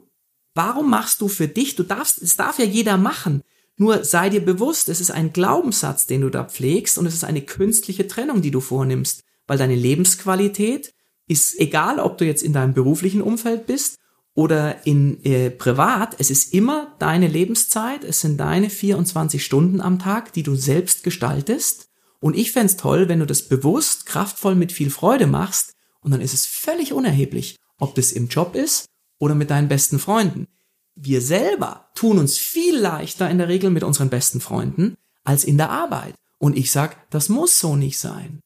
[0.55, 1.75] Warum machst du für dich?
[1.75, 3.43] Du darfst, es darf ja jeder machen.
[3.77, 7.25] Nur sei dir bewusst, es ist ein Glaubenssatz, den du da pflegst und es ist
[7.25, 10.94] eine künstliche Trennung, die du vornimmst, weil deine Lebensqualität
[11.27, 13.97] ist egal, ob du jetzt in deinem beruflichen Umfeld bist
[14.33, 19.97] oder in äh, privat, es ist immer deine Lebenszeit, es sind deine 24 Stunden am
[19.99, 21.89] Tag, die du selbst gestaltest.
[22.19, 26.21] Und ich fänd's toll, wenn du das bewusst, kraftvoll mit viel Freude machst und dann
[26.21, 28.85] ist es völlig unerheblich, ob das im Job ist
[29.19, 30.47] oder mit deinen besten Freunden.
[30.95, 35.57] Wir selber tun uns viel leichter in der Regel mit unseren besten Freunden als in
[35.57, 36.15] der Arbeit.
[36.37, 38.39] Und ich sag, das muss so nicht sein.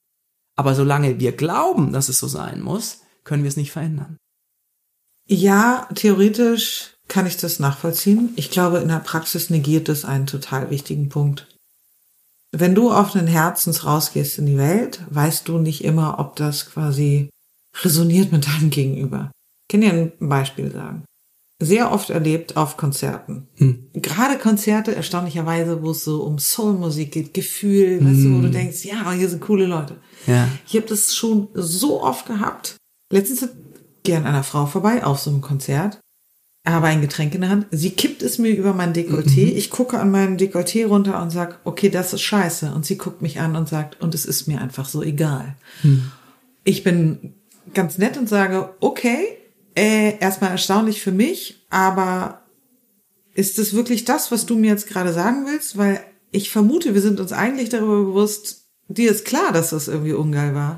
[0.59, 4.17] Aber solange wir glauben, dass es so sein muss, können wir es nicht verändern.
[5.25, 8.33] Ja, theoretisch kann ich das nachvollziehen.
[8.35, 11.47] Ich glaube, in der Praxis negiert es einen total wichtigen Punkt.
[12.51, 17.29] Wenn du offenen Herzens rausgehst in die Welt, weißt du nicht immer, ob das quasi
[17.81, 19.31] resoniert mit deinem Gegenüber.
[19.61, 21.05] Ich kann dir ein Beispiel sagen.
[21.61, 23.47] Sehr oft erlebt auf Konzerten.
[23.93, 28.85] Gerade Konzerte, erstaunlicherweise, wo es so um Soulmusik geht, Gefühl, weißt du, wo du denkst,
[28.85, 29.97] ja, hier sind coole Leute.
[30.25, 30.47] Ja.
[30.65, 32.77] Ich habe das schon so oft gehabt.
[33.11, 33.49] Letztens
[34.03, 35.99] gehe an einer Frau vorbei auf so einem Konzert,
[36.65, 37.67] habe ein Getränk in der Hand.
[37.71, 39.51] Sie kippt es mir über mein Dekolleté.
[39.51, 42.71] Ich gucke an meinem Dekolleté runter und sag, okay, das ist scheiße.
[42.73, 45.55] Und sie guckt mich an und sagt, und es ist mir einfach so egal.
[46.63, 47.33] Ich bin
[47.73, 49.38] ganz nett und sage, okay,
[49.79, 52.41] äh, erstmal erstaunlich für mich, aber
[53.33, 55.77] ist es wirklich das, was du mir jetzt gerade sagen willst?
[55.77, 56.01] Weil
[56.31, 60.53] ich vermute, wir sind uns eigentlich darüber bewusst, dir ist klar, dass das irgendwie ungeil
[60.53, 60.77] war.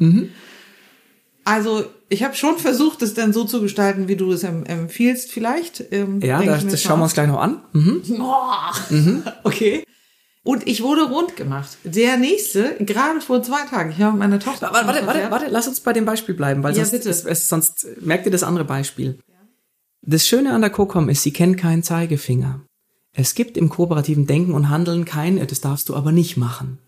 [1.44, 5.32] Also ich habe schon versucht, es dann so zu gestalten, wie du es em empfiehlst,
[5.32, 5.84] vielleicht.
[5.92, 7.62] Ähm, Ja, das, das schauen wir uns gleich noch an.
[7.74, 8.04] Mhm.
[8.20, 9.24] Oh.
[9.44, 9.84] Okay.
[10.44, 11.78] Und ich wurde rund gemacht.
[11.84, 14.72] Der nächste, gerade vor zwei Tagen, ich habe mit meiner Tochter.
[14.74, 17.06] Warte, warte, warte, warte, lass uns bei dem Beispiel bleiben, weil Ja, sonst.
[17.06, 19.20] Es, es, sonst merkt ihr das andere Beispiel.
[20.02, 22.62] Das Schöne an der COCOM ist, sie kennt keinen Zeigefinger.
[23.14, 26.80] Es gibt im kooperativen Denken und Handeln kein, äh, das darfst du aber nicht machen.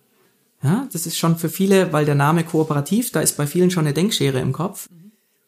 [0.63, 3.85] Ja, das ist schon für viele, weil der Name kooperativ, da ist bei vielen schon
[3.85, 4.87] eine Denkschere im Kopf.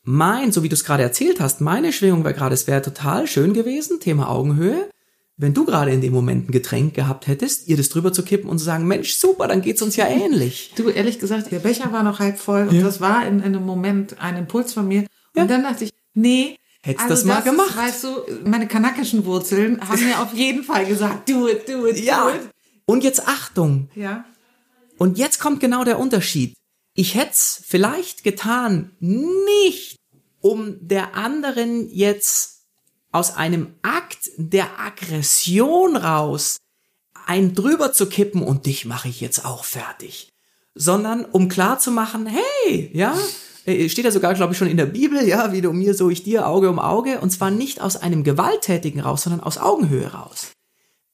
[0.03, 3.25] Mein, so wie du es gerade erzählt hast, meine Schwingung wäre gerade, es wäre total
[3.25, 4.89] schön gewesen, Thema Augenhöhe,
[5.37, 8.49] wenn du gerade in dem Moment ein Getränk gehabt hättest, ihr das drüber zu kippen
[8.49, 10.71] und zu sagen, Mensch, super, dann geht's uns ja ähnlich.
[10.75, 13.65] Du, ehrlich gesagt, der Becher war noch halb voll und das war in, in einem
[13.65, 15.05] Moment ein Impuls von mir.
[15.35, 16.57] Und dann dachte ich, nee.
[16.85, 17.71] also Hättest das mal gemacht.
[17.71, 18.09] Ist, weißt du,
[18.45, 22.23] meine kanakischen Wurzeln haben mir auf jeden Fall gesagt, do it, do it, Ja.
[22.23, 22.49] do it.
[22.85, 24.25] Und jetzt Achtung, Ja.
[24.97, 26.53] Und jetzt kommt genau der Unterschied.
[26.93, 29.97] Ich hätte es vielleicht getan, nicht
[30.39, 32.54] um der anderen jetzt
[33.15, 36.57] aus einem Akt der Aggression raus
[37.25, 40.27] ein drüber zu kippen und dich mache ich jetzt auch fertig,
[40.75, 43.17] sondern um klar zu machen, hey, ja,
[43.65, 46.09] äh, steht ja sogar, glaube ich, schon in der Bibel, ja, wie du mir, so
[46.09, 50.07] ich dir, Auge um Auge, und zwar nicht aus einem Gewalttätigen raus, sondern aus Augenhöhe
[50.07, 50.51] raus.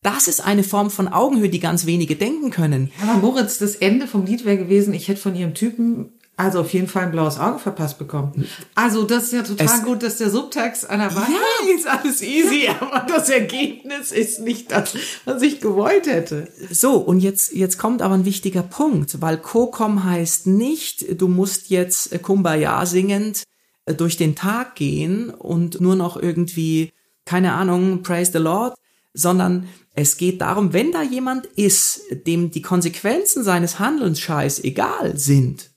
[0.01, 2.91] Das ist eine Form von Augenhöhe, die ganz wenige denken können.
[3.03, 6.73] Aber Moritz, das Ende vom Lied wäre gewesen, ich hätte von ihrem Typen also auf
[6.73, 8.47] jeden Fall ein blaues Auge verpasst bekommen.
[8.75, 11.27] Also das ist ja total Es- gut, dass der Subtext einer war.
[11.29, 11.75] Ja.
[11.75, 16.47] ist alles easy, aber das Ergebnis ist nicht das, was ich gewollt hätte.
[16.71, 21.69] So, und jetzt, jetzt kommt aber ein wichtiger Punkt, weil Kokom heißt nicht, du musst
[21.69, 23.43] jetzt äh, Kumbaya singend
[23.85, 26.91] äh, durch den Tag gehen und nur noch irgendwie,
[27.25, 28.75] keine Ahnung, praise the Lord,
[29.13, 35.70] sondern es geht darum, wenn da jemand ist, dem die Konsequenzen seines Handelns scheißegal sind,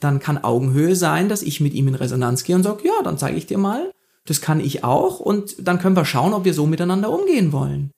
[0.00, 3.18] dann kann Augenhöhe sein, dass ich mit ihm in Resonanz gehe und sage, ja, dann
[3.18, 3.90] zeige ich dir mal,
[4.24, 7.90] das kann ich auch und dann können wir schauen, ob wir so miteinander umgehen wollen.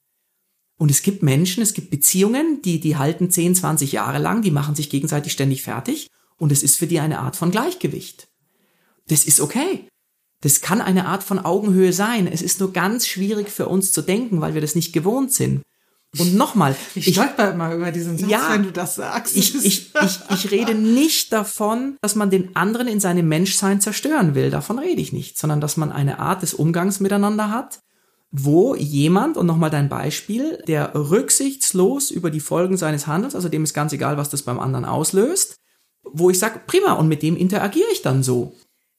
[0.79, 4.51] Und es gibt Menschen, es gibt Beziehungen, die, die halten 10, 20 Jahre lang, die
[4.51, 8.29] machen sich gegenseitig ständig fertig und es ist für die eine Art von Gleichgewicht.
[9.09, 9.87] Das ist okay.
[10.41, 12.27] Das kann eine Art von Augenhöhe sein.
[12.27, 15.63] Es ist nur ganz schwierig für uns zu denken, weil wir das nicht gewohnt sind.
[16.19, 18.49] Und nochmal, Ich, stolper immer über diesen Satz, Ja.
[18.53, 19.37] wenn du das sagst.
[19.37, 24.35] ich, ich, ich, ich rede nicht davon, dass man den anderen in seinem Menschsein zerstören
[24.35, 24.51] will.
[24.51, 27.81] Davon rede ich nicht, sondern dass man eine Art des Umgangs miteinander hat,
[28.33, 33.63] wo jemand, und nochmal dein Beispiel, der rücksichtslos über die Folgen seines Handels, also dem
[33.63, 35.57] ist ganz egal, was das beim anderen auslöst,
[36.03, 38.57] wo ich sage, prima, und mit dem interagiere ich dann so.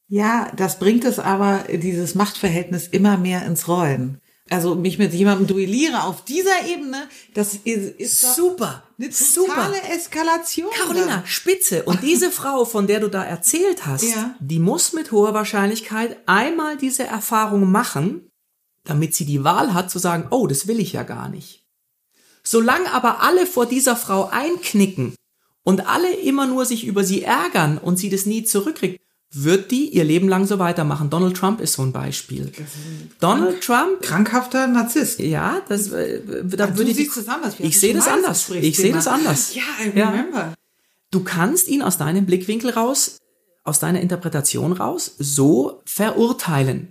[0.08, 4.18] Ja, das bringt es aber, dieses Machtverhältnis immer mehr ins Rollen.
[4.52, 8.82] Also mich mit jemandem duelliere auf dieser Ebene, das ist, ist Super.
[8.98, 9.54] eine Super.
[9.54, 10.70] totale Eskalation.
[10.72, 11.82] Carolina, spitze.
[11.84, 14.34] Und diese Frau, von der du da erzählt hast, Ja.
[14.40, 18.28] die muss mit hoher Wahrscheinlichkeit einmal diese Erfahrung machen,
[18.84, 21.64] damit sie die Wahl hat zu sagen, oh, das will ich ja gar nicht.
[22.44, 25.14] Solange aber alle vor dieser Frau einknicken
[25.64, 29.00] und alle immer nur sich über sie ärgern und sie das nie zurückkriegt,
[29.34, 31.08] wird die ihr Leben lang so weitermachen.
[31.10, 32.52] Donald Trump ist so ein Beispiel.
[33.20, 35.18] Donald Trump Krankhafter Narzisst.
[35.20, 37.54] ja, das, äh, da Du würde ich, siehst es anders.
[37.58, 38.50] Ich sehe das das anders.
[38.50, 39.54] Ich sehe das anders.
[39.54, 40.10] Ja, I Ja.
[40.10, 40.52] remember.
[41.10, 43.18] Du kannst ihn aus deinem Blickwinkel raus,
[43.64, 46.88] aus deiner Interpretation raus, so verurteilen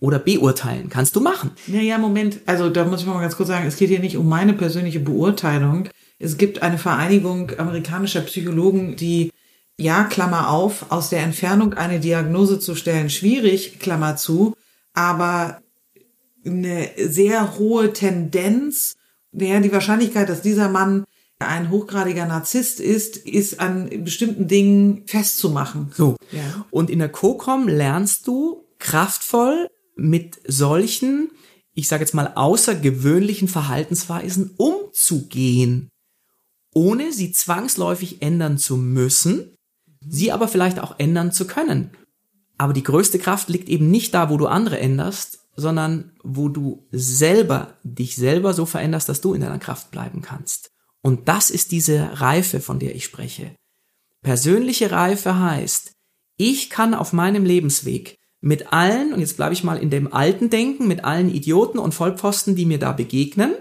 [0.00, 0.88] oder beurteilen.
[0.88, 1.50] Kannst du machen.
[1.66, 4.28] Naja, Moment, also da muss ich mal ganz kurz sagen, es geht hier nicht um
[4.28, 5.88] meine persönliche Beurteilung.
[6.18, 9.30] Es gibt eine Vereinigung amerikanischer Psychologen, die,
[9.78, 14.54] ja, Klammer auf, aus der Entfernung eine Diagnose zu stellen, schwierig, Klammer zu,
[14.92, 15.60] aber
[16.44, 18.96] eine sehr hohe Tendenz,
[19.32, 21.04] ja, die Wahrscheinlichkeit, dass dieser Mann
[21.38, 25.90] ein hochgradiger Narzisst ist, ist an bestimmten Dingen festzumachen.
[25.94, 26.16] So.
[26.30, 26.66] Ja.
[26.70, 31.30] Und in der COCOM lernst du kraftvoll mit solchen,
[31.74, 35.88] ich sage jetzt mal, außergewöhnlichen Verhaltensweisen umzugehen,
[36.74, 39.54] ohne sie zwangsläufig ändern zu müssen,
[40.08, 41.90] sie aber vielleicht auch ändern zu können.
[42.58, 46.86] Aber die größte Kraft liegt eben nicht da, wo du andere änderst, sondern wo du
[46.92, 50.70] selber dich selber so veränderst, dass du in deiner Kraft bleiben kannst.
[51.02, 53.54] Und das ist diese Reife, von der ich spreche.
[54.22, 55.92] Persönliche Reife heißt,
[56.36, 60.50] ich kann auf meinem Lebensweg mit allen, und jetzt bleibe ich mal in dem alten
[60.50, 63.54] Denken, mit allen Idioten und Vollpfosten, die mir da begegnen,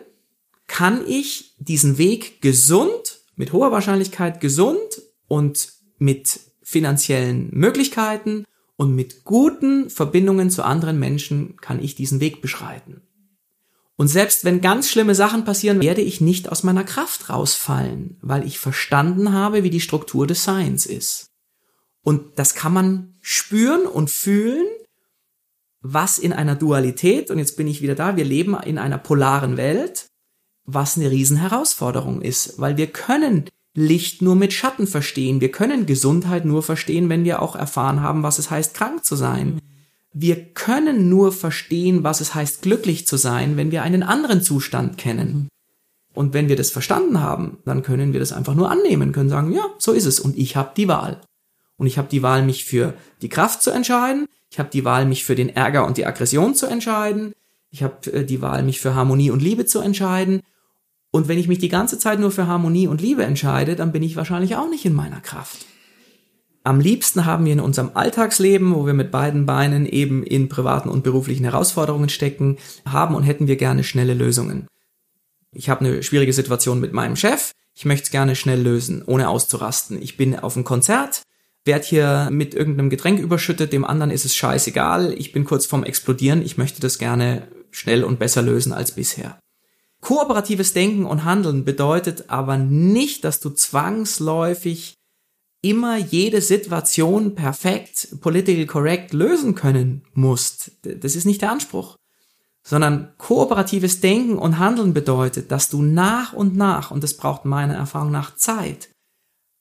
[0.68, 4.80] kann ich diesen Weg gesund, mit hoher Wahrscheinlichkeit gesund
[5.28, 5.70] und
[6.02, 8.46] mit finanziellen Möglichkeiten
[8.76, 13.02] und mit guten Verbindungen zu anderen Menschen kann ich diesen Weg beschreiten.
[13.98, 18.48] Und selbst wenn ganz schlimme Sachen passieren, werde ich nicht aus meiner Kraft rausfallen, weil
[18.48, 21.28] ich verstanden habe, wie die Struktur des Seins ist.
[22.02, 24.66] Und das kann man spüren und fühlen,
[25.82, 29.56] was in einer Dualität, und jetzt bin ich wieder da, wir leben in einer polaren
[29.56, 30.08] Welt,
[30.66, 35.40] was eine Riesenherausforderung ist, weil wir können Licht nur mit Schatten verstehen.
[35.40, 39.16] Wir können Gesundheit nur verstehen, wenn wir auch erfahren haben, was es heißt, krank zu
[39.16, 39.60] sein.
[40.14, 44.98] Wir können nur verstehen, was es heißt, glücklich zu sein, wenn wir einen anderen Zustand
[44.98, 45.48] kennen.
[46.14, 49.54] Und wenn wir das verstanden haben, dann können wir das einfach nur annehmen, können sagen,
[49.54, 51.22] ja, so ist es und ich habe die Wahl.
[51.78, 55.06] Und ich habe die Wahl, mich für die Kraft zu entscheiden, ich habe die Wahl,
[55.06, 57.34] mich für den Ärger und die Aggression zu entscheiden,
[57.72, 60.42] ich habe äh, die Wahl, mich für Harmonie und Liebe zu entscheiden.
[61.12, 64.02] Und wenn ich mich die ganze Zeit nur für Harmonie und Liebe entscheide, dann bin
[64.02, 65.66] ich wahrscheinlich auch nicht in meiner Kraft.
[66.64, 70.90] Am liebsten haben wir in unserem Alltagsleben, wo wir mit beiden Beinen eben in privaten
[70.90, 74.68] und beruflichen Herausforderungen stecken, haben und hätten wir gerne schnelle Lösungen.
[75.52, 79.30] Ich habe eine schwierige Situation mit meinem Chef, ich möchte es gerne schnell lösen, ohne
[79.30, 80.02] auszurasten.
[80.02, 81.24] Ich bin auf einem Konzert,
[81.66, 85.84] werd hier mit irgendeinem Getränk überschüttet, dem anderen ist es scheißegal, ich bin kurz vorm
[85.84, 89.40] Explodieren, ich möchte das gerne schnell und besser lösen als bisher.
[90.02, 94.96] Kooperatives Denken und Handeln bedeutet aber nicht, dass du zwangsläufig
[95.62, 100.72] immer jede Situation perfekt, political correct lösen können musst.
[100.82, 101.96] Das ist nicht der Anspruch.
[102.64, 107.76] Sondern kooperatives Denken und Handeln bedeutet, dass du nach und nach, und das braucht meiner
[107.76, 108.90] Erfahrung nach Zeit,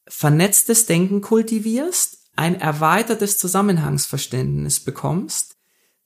[0.09, 5.57] vernetztes Denken kultivierst, ein erweitertes Zusammenhangsverständnis bekommst,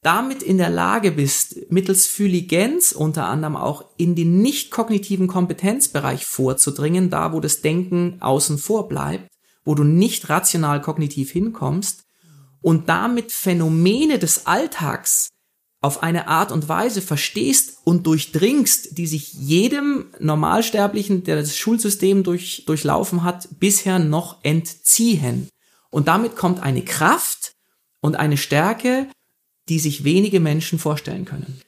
[0.04, 6.26] damit in der Lage bist, mittels Phyligenz unter anderem auch in den nicht kognitiven Kompetenzbereich
[6.26, 9.30] vorzudringen, da wo das Denken außen vor bleibt,
[9.64, 12.04] wo du nicht rational kognitiv hinkommst
[12.60, 15.30] und damit Phänomene des Alltags
[15.80, 22.22] auf eine Art und Weise verstehst und durchdringst, die sich jedem Normalsterblichen, der das Schulsystem
[22.22, 25.48] durch, durchlaufen hat, bisher noch entziehen.
[25.90, 27.52] Und damit kommt eine Kraft
[28.00, 29.08] und eine Stärke,
[29.68, 31.60] die sich wenige Menschen vorstellen können.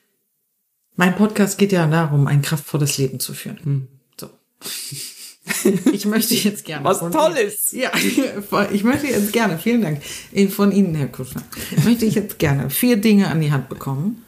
[0.97, 3.59] Mein Podcast geht ja darum, ein kraftvolles Leben zu führen.
[3.63, 3.89] Hm.
[4.21, 4.31] So.
[5.93, 6.85] Ich möchte jetzt gerne.
[6.85, 7.71] Was Tolles!
[7.71, 7.93] Ja,
[8.73, 10.03] ich möchte jetzt gerne, vielen Dank,
[10.51, 11.43] von Ihnen, Herr Kuschner,
[11.85, 14.25] möchte ich jetzt gerne vier Dinge an die Hand bekommen,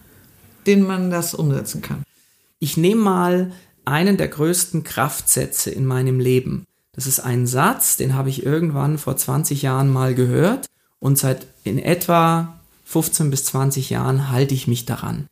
[0.66, 2.04] denen man das umsetzen kann.
[2.60, 3.52] Ich nehme mal
[3.84, 6.66] einen der größten Kraftsätze in meinem Leben.
[6.92, 10.66] Das ist ein Satz, den habe ich irgendwann vor 20 Jahren mal gehört
[11.00, 12.57] und seit in etwa
[12.88, 15.26] 15 bis 20 Jahren halte ich mich daran.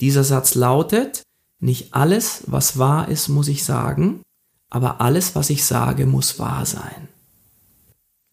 [0.00, 1.22] Dieser Satz lautet,
[1.60, 4.22] nicht alles, was wahr ist, muss ich sagen,
[4.70, 7.08] aber alles, was ich sage, muss wahr sein.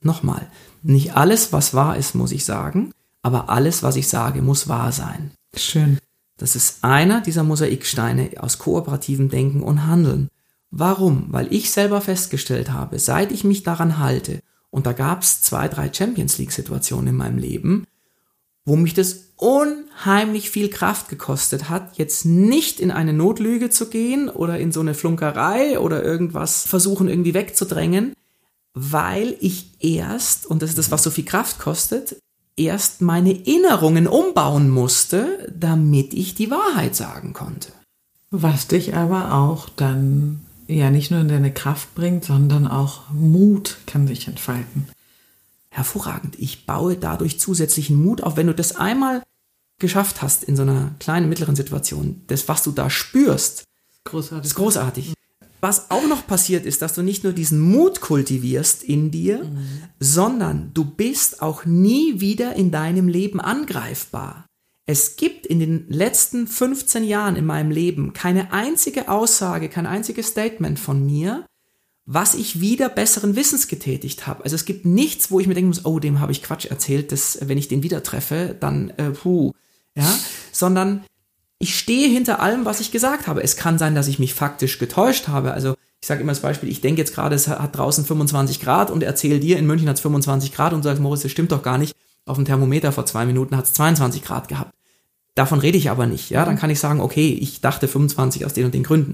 [0.01, 0.49] Nochmal,
[0.81, 4.93] nicht alles, was wahr ist, muss ich sagen, aber alles, was ich sage, muss wahr
[4.93, 5.31] sein.
[5.57, 5.97] Schön.
[6.37, 10.29] Das ist einer dieser Mosaiksteine aus kooperativem Denken und Handeln.
[10.71, 11.25] Warum?
[11.33, 15.67] Weil ich selber festgestellt habe, seit ich mich daran halte, und da gab es zwei,
[15.67, 17.85] drei Champions League-Situationen in meinem Leben,
[18.65, 24.29] wo mich das unheimlich viel Kraft gekostet hat, jetzt nicht in eine Notlüge zu gehen
[24.29, 28.13] oder in so eine Flunkerei oder irgendwas versuchen irgendwie wegzudrängen,
[28.73, 32.17] weil ich erst, und das ist das, was so viel Kraft kostet,
[32.57, 37.71] erst meine Erinnerungen umbauen musste, damit ich die Wahrheit sagen konnte.
[38.31, 43.77] Was dich aber auch dann ja nicht nur in deine Kraft bringt, sondern auch Mut
[43.85, 44.87] kann sich entfalten.
[45.79, 46.37] Hervorragend.
[46.37, 49.23] Ich baue dadurch zusätzlichen Mut auf, wenn du das einmal
[49.79, 52.21] geschafft hast in so einer kleinen, mittleren Situation.
[52.27, 53.63] Das, was du da spürst,
[54.03, 54.45] großartig.
[54.45, 55.13] ist großartig.
[55.61, 59.83] Was auch noch passiert ist, dass du nicht nur diesen Mut kultivierst in dir, mhm.
[59.99, 64.45] sondern du bist auch nie wieder in deinem Leben angreifbar.
[64.85, 70.27] Es gibt in den letzten 15 Jahren in meinem Leben keine einzige Aussage, kein einziges
[70.27, 71.45] Statement von mir,
[72.11, 74.43] was ich wieder besseren Wissens getätigt habe.
[74.43, 77.11] Also es gibt nichts, wo ich mir denken muss, oh, dem habe ich Quatsch erzählt,
[77.11, 79.53] dass wenn ich den wieder treffe, dann äh, puh,
[79.95, 80.11] ja,
[80.51, 81.05] sondern
[81.59, 83.43] ich stehe hinter allem, was ich gesagt habe.
[83.43, 85.53] Es kann sein, dass ich mich faktisch getäuscht habe.
[85.53, 88.89] Also ich sage immer das Beispiel, ich denke jetzt gerade, es hat draußen 25 Grad
[88.89, 91.61] und erzähle dir, in München hat es 25 Grad und sagst, Moritz, das stimmt doch
[91.61, 91.95] gar nicht.
[92.25, 94.73] Auf dem Thermometer vor zwei Minuten hat es 22 Grad gehabt.
[95.35, 96.31] Davon rede ich aber nicht.
[96.31, 99.13] Ja, dann kann ich sagen, okay, ich dachte 25 aus den und den Gründen.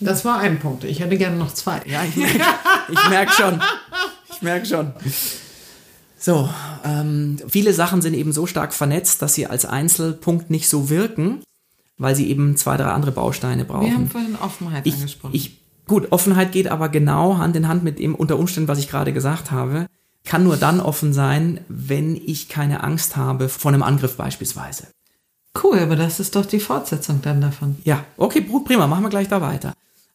[0.00, 0.84] Das war ein Punkt.
[0.84, 1.82] Ich hätte gerne noch zwei.
[1.84, 2.40] Ja, ich merke
[2.90, 3.60] ich merk schon.
[4.30, 4.92] Ich merke schon.
[6.18, 6.48] So,
[6.84, 11.42] ähm, viele Sachen sind eben so stark vernetzt, dass sie als Einzelpunkt nicht so wirken,
[11.98, 13.86] weil sie eben zwei, drei andere Bausteine brauchen.
[13.86, 15.34] Wir haben vorhin Offenheit ich, angesprochen.
[15.34, 18.88] Ich, gut, Offenheit geht aber genau Hand in Hand mit dem unter Umständen, was ich
[18.88, 19.86] gerade gesagt habe.
[20.24, 24.88] Kann nur dann offen sein, wenn ich keine Angst habe vor einem Angriff beispielsweise.
[25.62, 27.76] Cool, aber das ist doch die Fortsetzung dann davon.
[27.84, 29.72] Ja, okay, prima, machen wir gleich da weiter.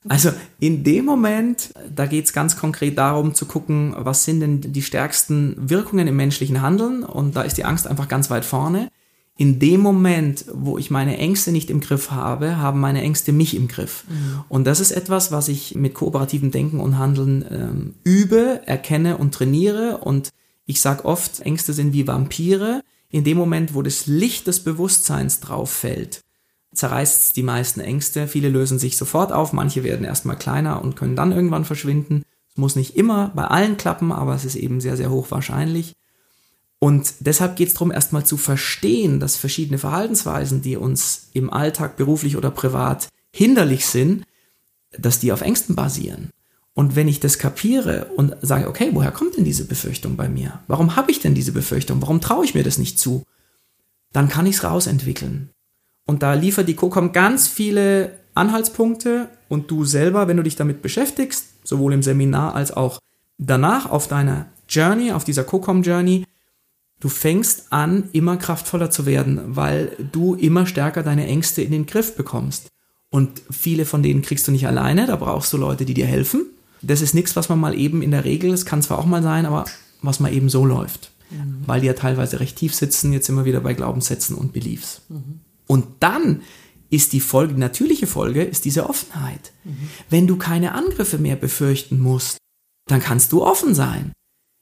[0.08, 4.62] Also in dem Moment, da geht es ganz konkret darum zu gucken, was sind denn
[4.62, 8.90] die stärksten Wirkungen im menschlichen Handeln und da ist die Angst einfach ganz weit vorne.
[9.38, 13.54] In dem Moment, wo ich meine Ängste nicht im Griff habe, haben meine Ängste mich
[13.56, 14.06] im Griff.
[14.08, 14.44] Mhm.
[14.48, 19.34] Und das ist etwas, was ich mit kooperativem Denken und Handeln ähm, übe, erkenne und
[19.34, 19.98] trainiere.
[19.98, 20.30] Und
[20.66, 22.82] ich sage oft, Ängste sind wie Vampire.
[23.10, 26.22] In dem Moment, wo das Licht des Bewusstseins drauf fällt,
[26.76, 28.28] zerreißt die meisten Ängste.
[28.28, 32.24] Viele lösen sich sofort auf, manche werden erstmal kleiner und können dann irgendwann verschwinden.
[32.52, 35.94] Es muss nicht immer bei allen klappen, aber es ist eben sehr, sehr hoch wahrscheinlich.
[36.80, 41.98] Und deshalb geht es darum, erstmal zu verstehen, dass verschiedene Verhaltensweisen, die uns im Alltag,
[41.98, 44.26] beruflich oder privat hinderlich sind,
[44.98, 46.30] dass die auf Ängsten basieren.
[46.74, 50.60] Und wenn ich das kapiere und sage, okay, woher kommt denn diese Befürchtung bei mir?
[50.68, 52.02] Warum habe ich denn diese Befürchtung?
[52.02, 53.24] Warum traue ich mir das nicht zu?
[54.12, 55.50] Dann kann ich es rausentwickeln.
[56.06, 60.82] Und da liefert die COCOM ganz viele Anhaltspunkte und du selber, wenn du dich damit
[60.82, 63.00] beschäftigst, sowohl im Seminar als auch
[63.38, 66.26] danach auf deiner Journey, auf dieser COCOM Journey,
[67.00, 71.86] du fängst an, immer kraftvoller zu werden, weil du immer stärker deine Ängste in den
[71.86, 72.70] Griff bekommst.
[73.10, 76.46] Und viele von denen kriegst du nicht alleine, da brauchst du Leute, die dir helfen.
[76.82, 79.24] Das ist nichts, was man mal eben in der Regel, es kann zwar auch mal
[79.24, 79.66] sein, aber
[80.02, 81.12] was mal eben so läuft.
[81.32, 81.64] Mhm.
[81.66, 85.02] Weil die ja teilweise recht tief sitzen, jetzt immer wieder bei Glaubenssätzen und Beliefs.
[85.10, 85.40] Mhm.
[85.68, 86.42] Und dann
[86.90, 89.52] ist die Folge, die natürliche Folge, ist diese Offenheit.
[89.64, 89.90] Mhm.
[90.10, 92.38] Wenn du keine Angriffe mehr befürchten musst,
[92.88, 94.14] dann kannst du offen sein.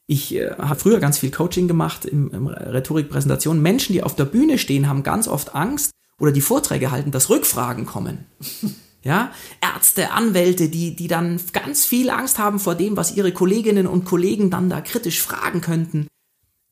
[0.07, 3.61] Ich äh, habe früher ganz viel Coaching gemacht im, im Rhetorikpräsentation.
[3.61, 7.29] Menschen, die auf der Bühne stehen, haben ganz oft Angst oder die Vorträge halten, dass
[7.29, 8.25] Rückfragen kommen.
[9.05, 13.85] Ja, Ärzte, Anwälte, die, die dann ganz viel Angst haben vor dem, was ihre Kolleginnen
[13.85, 16.07] und Kollegen dann da kritisch fragen könnten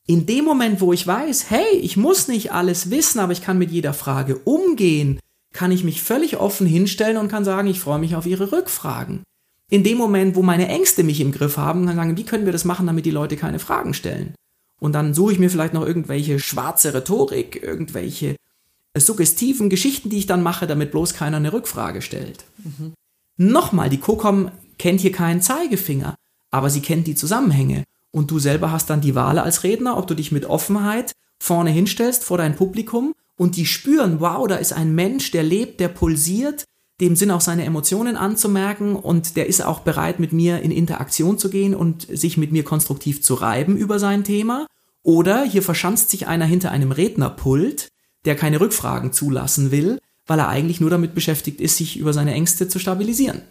[0.06, 3.58] in dem Moment, wo ich weiß, hey, ich muss nicht alles wissen, aber ich kann
[3.58, 5.20] mit jeder Frage umgehen,
[5.52, 9.22] kann ich mich völlig offen hinstellen und kann sagen, ich freue mich auf Ihre Rückfragen.
[9.70, 12.44] In dem Moment, wo meine Ängste mich im Griff haben, kann ich sagen, wie können
[12.46, 14.34] wir das machen, damit die Leute keine Fragen stellen?
[14.80, 18.36] Und dann suche ich mir vielleicht noch irgendwelche schwarze Rhetorik, irgendwelche
[18.98, 22.44] suggestiven Geschichten, die ich dann mache, damit bloß keiner eine Rückfrage stellt.
[22.58, 22.92] Mhm.
[23.38, 26.16] Nochmal, die COCOM kennt hier keinen Zeigefinger,
[26.50, 27.84] aber sie kennt die Zusammenhänge.
[28.12, 31.70] Und du selber hast dann die Wahl als Redner, ob du dich mit Offenheit vorne
[31.70, 35.88] hinstellst vor dein Publikum und die spüren, wow, da ist ein Mensch, der lebt, der
[35.88, 36.64] pulsiert,
[37.00, 41.38] dem sind auch seine Emotionen anzumerken und der ist auch bereit, mit mir in Interaktion
[41.38, 44.66] zu gehen und sich mit mir konstruktiv zu reiben über sein Thema.
[45.02, 47.88] Oder hier verschanzt sich einer hinter einem Rednerpult,
[48.24, 52.34] der keine Rückfragen zulassen will, weil er eigentlich nur damit beschäftigt ist, sich über seine
[52.34, 53.42] Ängste zu stabilisieren.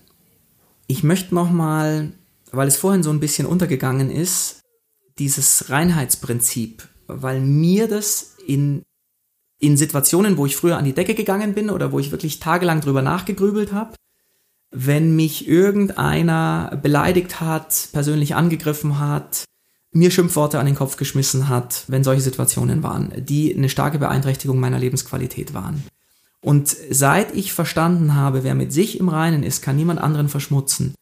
[0.88, 2.14] Ich möchte nochmal
[2.52, 4.62] weil es vorhin so ein bisschen untergegangen ist,
[5.20, 8.84] dieses Reinheitsprinzip, weil mir das in
[9.62, 12.82] in Situationen, wo ich früher an die Decke gegangen bin oder wo ich wirklich tagelang
[12.82, 13.94] drüber nachgegrübelt habe,
[14.72, 19.44] wenn mich irgendeiner beleidigt hat, persönlich angegriffen hat,
[19.92, 24.60] mir Schimpfworte an den Kopf geschmissen hat, wenn solche Situationen waren, die eine starke Beeinträchtigung
[24.60, 25.84] meiner Lebensqualität waren.
[26.40, 30.96] Und seit ich verstanden habe, wer mit sich im Reinen ist, kann niemand anderen verschmutzen,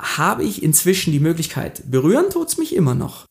[0.00, 3.26] habe ich inzwischen die Möglichkeit, berühren tut's mich immer noch,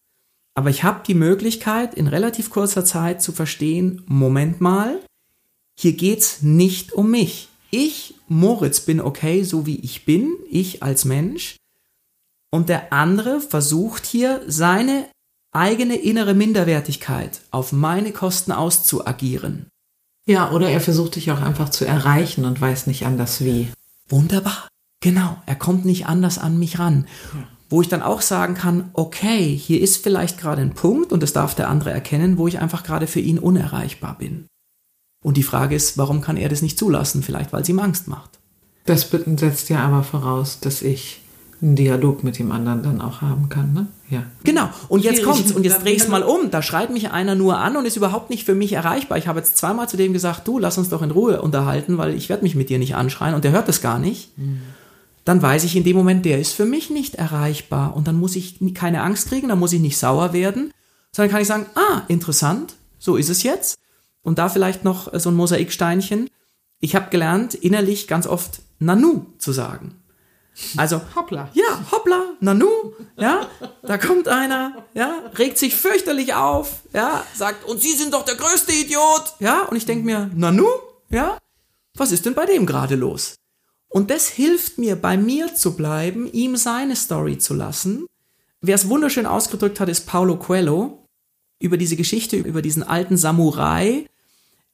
[0.60, 5.00] aber ich habe die Möglichkeit, in relativ kurzer Zeit zu verstehen, Moment mal,
[5.80, 7.48] hier geht's nicht um mich.
[7.72, 11.56] Ich, Moritz, bin okay, so wie ich bin, ich als Mensch.
[12.52, 15.08] Und der andere versucht hier seine
[15.52, 19.68] eigene innere Minderwertigkeit auf meine Kosten auszuagieren.
[20.26, 23.72] Ja, oder er versucht dich auch einfach zu erreichen und weiß nicht anders wie.
[24.10, 24.69] Wunderbar.
[25.02, 27.08] Genau, er kommt nicht anders an mich ran.
[27.34, 31.22] Ja wo ich dann auch sagen kann, okay, hier ist vielleicht gerade ein Punkt und
[31.22, 34.48] das darf der andere erkennen, wo ich einfach gerade für ihn unerreichbar bin.
[35.24, 37.22] Und die Frage ist, warum kann er das nicht zulassen?
[37.22, 38.40] Vielleicht, weil es ihm Angst macht.
[38.86, 41.22] Das setzt ja aber voraus, dass ich
[41.62, 43.88] einen Dialog mit dem anderen dann auch haben kann, ne?
[44.10, 44.24] Ja.
[44.46, 44.70] Genau.
[44.88, 45.52] Und jetzt kommt's.
[45.52, 46.50] Und jetzt dreh ich's mal um.
[46.50, 49.18] Da schreit mich einer nur an und ist überhaupt nicht für mich erreichbar.
[49.18, 52.16] Ich habe jetzt zweimal zu dem gesagt, du, lass uns doch in Ruhe unterhalten, weil
[52.16, 54.36] ich werde mich mit dir nicht anschreien und der hört das gar nicht.
[54.38, 54.62] Mhm
[55.26, 57.96] dann weiß ich in dem Moment, der ist für mich nicht erreichbar.
[57.96, 60.72] Und dann muss ich keine Angst kriegen, dann muss ich nicht sauer werden,
[61.12, 63.78] sondern kann ich sagen, ah, interessant, so ist es jetzt.
[64.22, 66.30] Und da vielleicht noch so ein Mosaiksteinchen.
[66.80, 69.96] Ich habe gelernt, innerlich ganz oft Nanu zu sagen.
[70.78, 71.50] Also, hoppla.
[71.54, 72.68] Ja, hoppla, Nanu,
[73.18, 73.48] ja,
[73.84, 78.36] da kommt einer, ja, regt sich fürchterlich auf, ja, sagt, und Sie sind doch der
[78.36, 80.68] größte Idiot, ja, und ich denke mir, Nanu,
[81.10, 81.38] ja,
[81.96, 83.36] was ist denn bei dem gerade los?
[83.90, 88.06] Und das hilft mir, bei mir zu bleiben, ihm seine Story zu lassen.
[88.62, 91.06] Wer es wunderschön ausgedrückt hat, ist Paulo Coelho
[91.60, 94.06] über diese Geschichte, über diesen alten Samurai,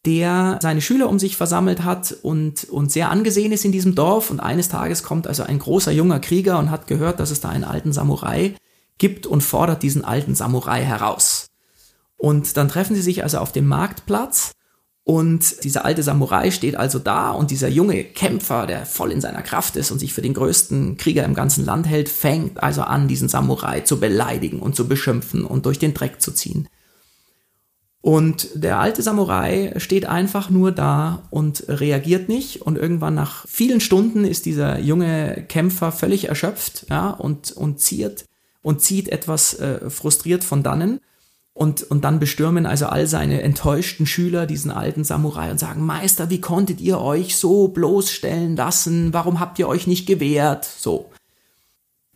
[0.05, 4.29] der seine Schüler um sich versammelt hat und, und sehr angesehen ist in diesem Dorf.
[4.29, 7.49] Und eines Tages kommt also ein großer junger Krieger und hat gehört, dass es da
[7.49, 8.53] einen alten Samurai
[8.97, 11.47] gibt und fordert diesen alten Samurai heraus.
[12.17, 14.51] Und dann treffen sie sich also auf dem Marktplatz
[15.07, 19.43] und dieser alte Samurai steht also da und dieser junge Kämpfer, der voll in seiner
[19.43, 23.07] Kraft ist und sich für den größten Krieger im ganzen Land hält, fängt also an,
[23.07, 26.67] diesen Samurai zu beleidigen und zu beschimpfen und durch den Dreck zu ziehen.
[28.01, 32.63] Und der alte Samurai steht einfach nur da und reagiert nicht.
[32.63, 38.25] Und irgendwann nach vielen Stunden ist dieser junge Kämpfer völlig erschöpft, ja, und, und ziert
[38.63, 40.99] und zieht etwas äh, frustriert von dannen.
[41.55, 46.29] Und, und dann bestürmen also all seine enttäuschten Schüler diesen alten Samurai und sagen, Meister,
[46.29, 49.13] wie konntet ihr euch so bloßstellen lassen?
[49.13, 50.65] Warum habt ihr euch nicht gewehrt?
[50.65, 51.11] So.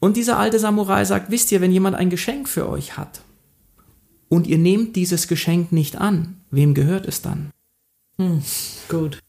[0.02, 3.22] Und dieser alte Samurai sagt, wisst ihr, wenn jemand ein Geschenk für euch hat
[4.28, 7.52] und ihr nehmt dieses Geschenk nicht an, wem gehört es dann?
[8.18, 8.44] Hm,
[8.90, 9.20] gut.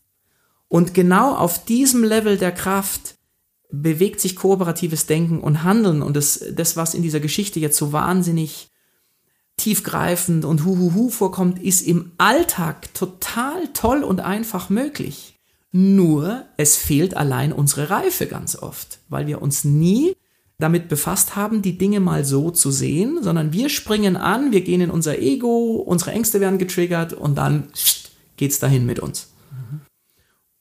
[0.66, 3.14] Und genau auf diesem Level der Kraft
[3.70, 7.92] bewegt sich kooperatives Denken und Handeln und das, das was in dieser Geschichte jetzt so
[7.92, 8.69] wahnsinnig
[9.60, 15.38] tiefgreifend und huhuhu vorkommt, ist im Alltag total toll und einfach möglich.
[15.72, 20.14] Nur es fehlt allein unsere Reife ganz oft, weil wir uns nie
[20.58, 24.80] damit befasst haben, die Dinge mal so zu sehen, sondern wir springen an, wir gehen
[24.80, 27.68] in unser Ego, unsere Ängste werden getriggert und dann
[28.36, 29.28] geht's dahin mit uns.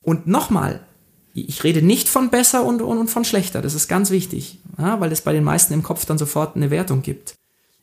[0.02, 0.82] Und nochmal,
[1.34, 5.00] ich rede nicht von besser und, und, und von schlechter, das ist ganz wichtig, ja,
[5.02, 7.36] weil es bei den meisten im Kopf dann sofort eine Wertung gibt.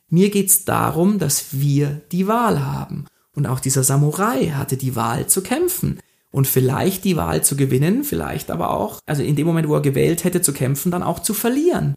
[0.09, 3.05] Mir geht's darum, dass wir die Wahl haben.
[3.35, 5.99] Und auch dieser Samurai hatte die Wahl zu kämpfen.
[6.31, 9.81] Und vielleicht die Wahl zu gewinnen, vielleicht aber auch, also in dem Moment, wo er
[9.81, 11.95] gewählt hätte zu kämpfen, dann auch zu verlieren.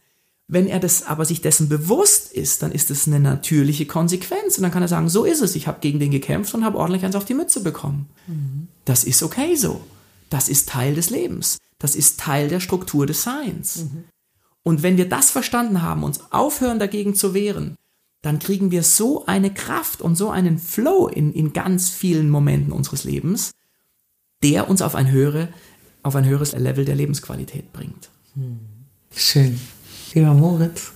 [0.49, 4.57] Wenn er das aber sich dessen bewusst ist, dann ist es eine natürliche Konsequenz.
[4.57, 6.79] Und dann kann er sagen, so ist es, ich habe gegen den gekämpft und habe
[6.79, 8.09] ordentlich eins auf die Mütze bekommen.
[8.27, 8.69] Mhm.
[8.85, 9.81] Das ist okay so.
[10.29, 11.59] Das ist Teil des Lebens.
[11.79, 13.85] Das ist Teil der Struktur des Seins.
[13.85, 14.05] Mhm.
[14.63, 17.77] Und wenn wir das verstanden haben, uns aufhören dagegen zu wehren,
[18.23, 22.73] dann kriegen wir so eine Kraft und so einen Flow in, in ganz vielen Momenten
[22.73, 23.53] unseres Lebens,
[24.43, 25.49] der uns auf ein, höhere,
[26.03, 28.11] auf ein höheres Level der Lebensqualität bringt.
[29.15, 29.61] Schön.
[30.15, 30.93] Lieber Moritz,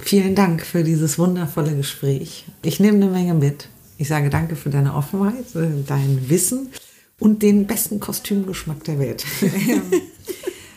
[0.00, 2.46] vielen Dank für dieses wundervolle Gespräch.
[2.62, 3.68] Ich nehme eine Menge mit.
[3.98, 6.70] Ich sage danke für deine Offenheit, dein Wissen
[7.18, 9.24] und den besten Kostümgeschmack der Welt.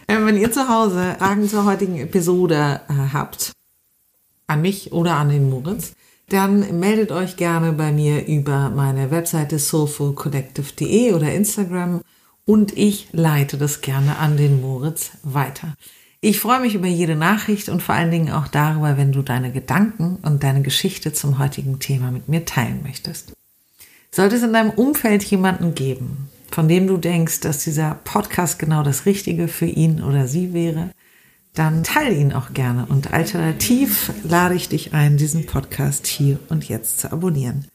[0.08, 3.52] Ähm, wenn ihr zu Hause Fragen zur heutigen Episode äh, habt,
[4.48, 5.94] an mich oder an den Moritz,
[6.30, 12.02] dann meldet euch gerne bei mir über meine Webseite soulfulcollective.de oder Instagram
[12.46, 15.76] und ich leite das gerne an den Moritz weiter.
[16.22, 19.52] Ich freue mich über jede Nachricht und vor allen Dingen auch darüber, wenn du deine
[19.52, 23.34] Gedanken und deine Geschichte zum heutigen Thema mit mir teilen möchtest.
[24.10, 28.84] Sollte es in deinem Umfeld jemanden geben, von dem du denkst, dass dieser Podcast genau
[28.84, 30.92] das Richtige für ihn oder sie wäre,
[31.54, 32.86] dann teile ihn auch gerne.
[32.88, 37.68] Und alternativ lade ich dich ein, diesen Podcast hier und jetzt zu abonnieren.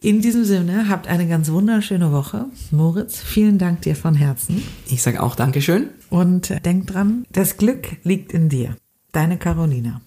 [0.00, 2.46] In diesem Sinne, habt eine ganz wunderschöne Woche.
[2.70, 4.62] Moritz, vielen Dank dir von Herzen.
[4.88, 5.88] Ich sage auch Dankeschön.
[6.10, 8.76] Und denk dran, das Glück liegt in dir.
[9.12, 10.02] Deine Carolina.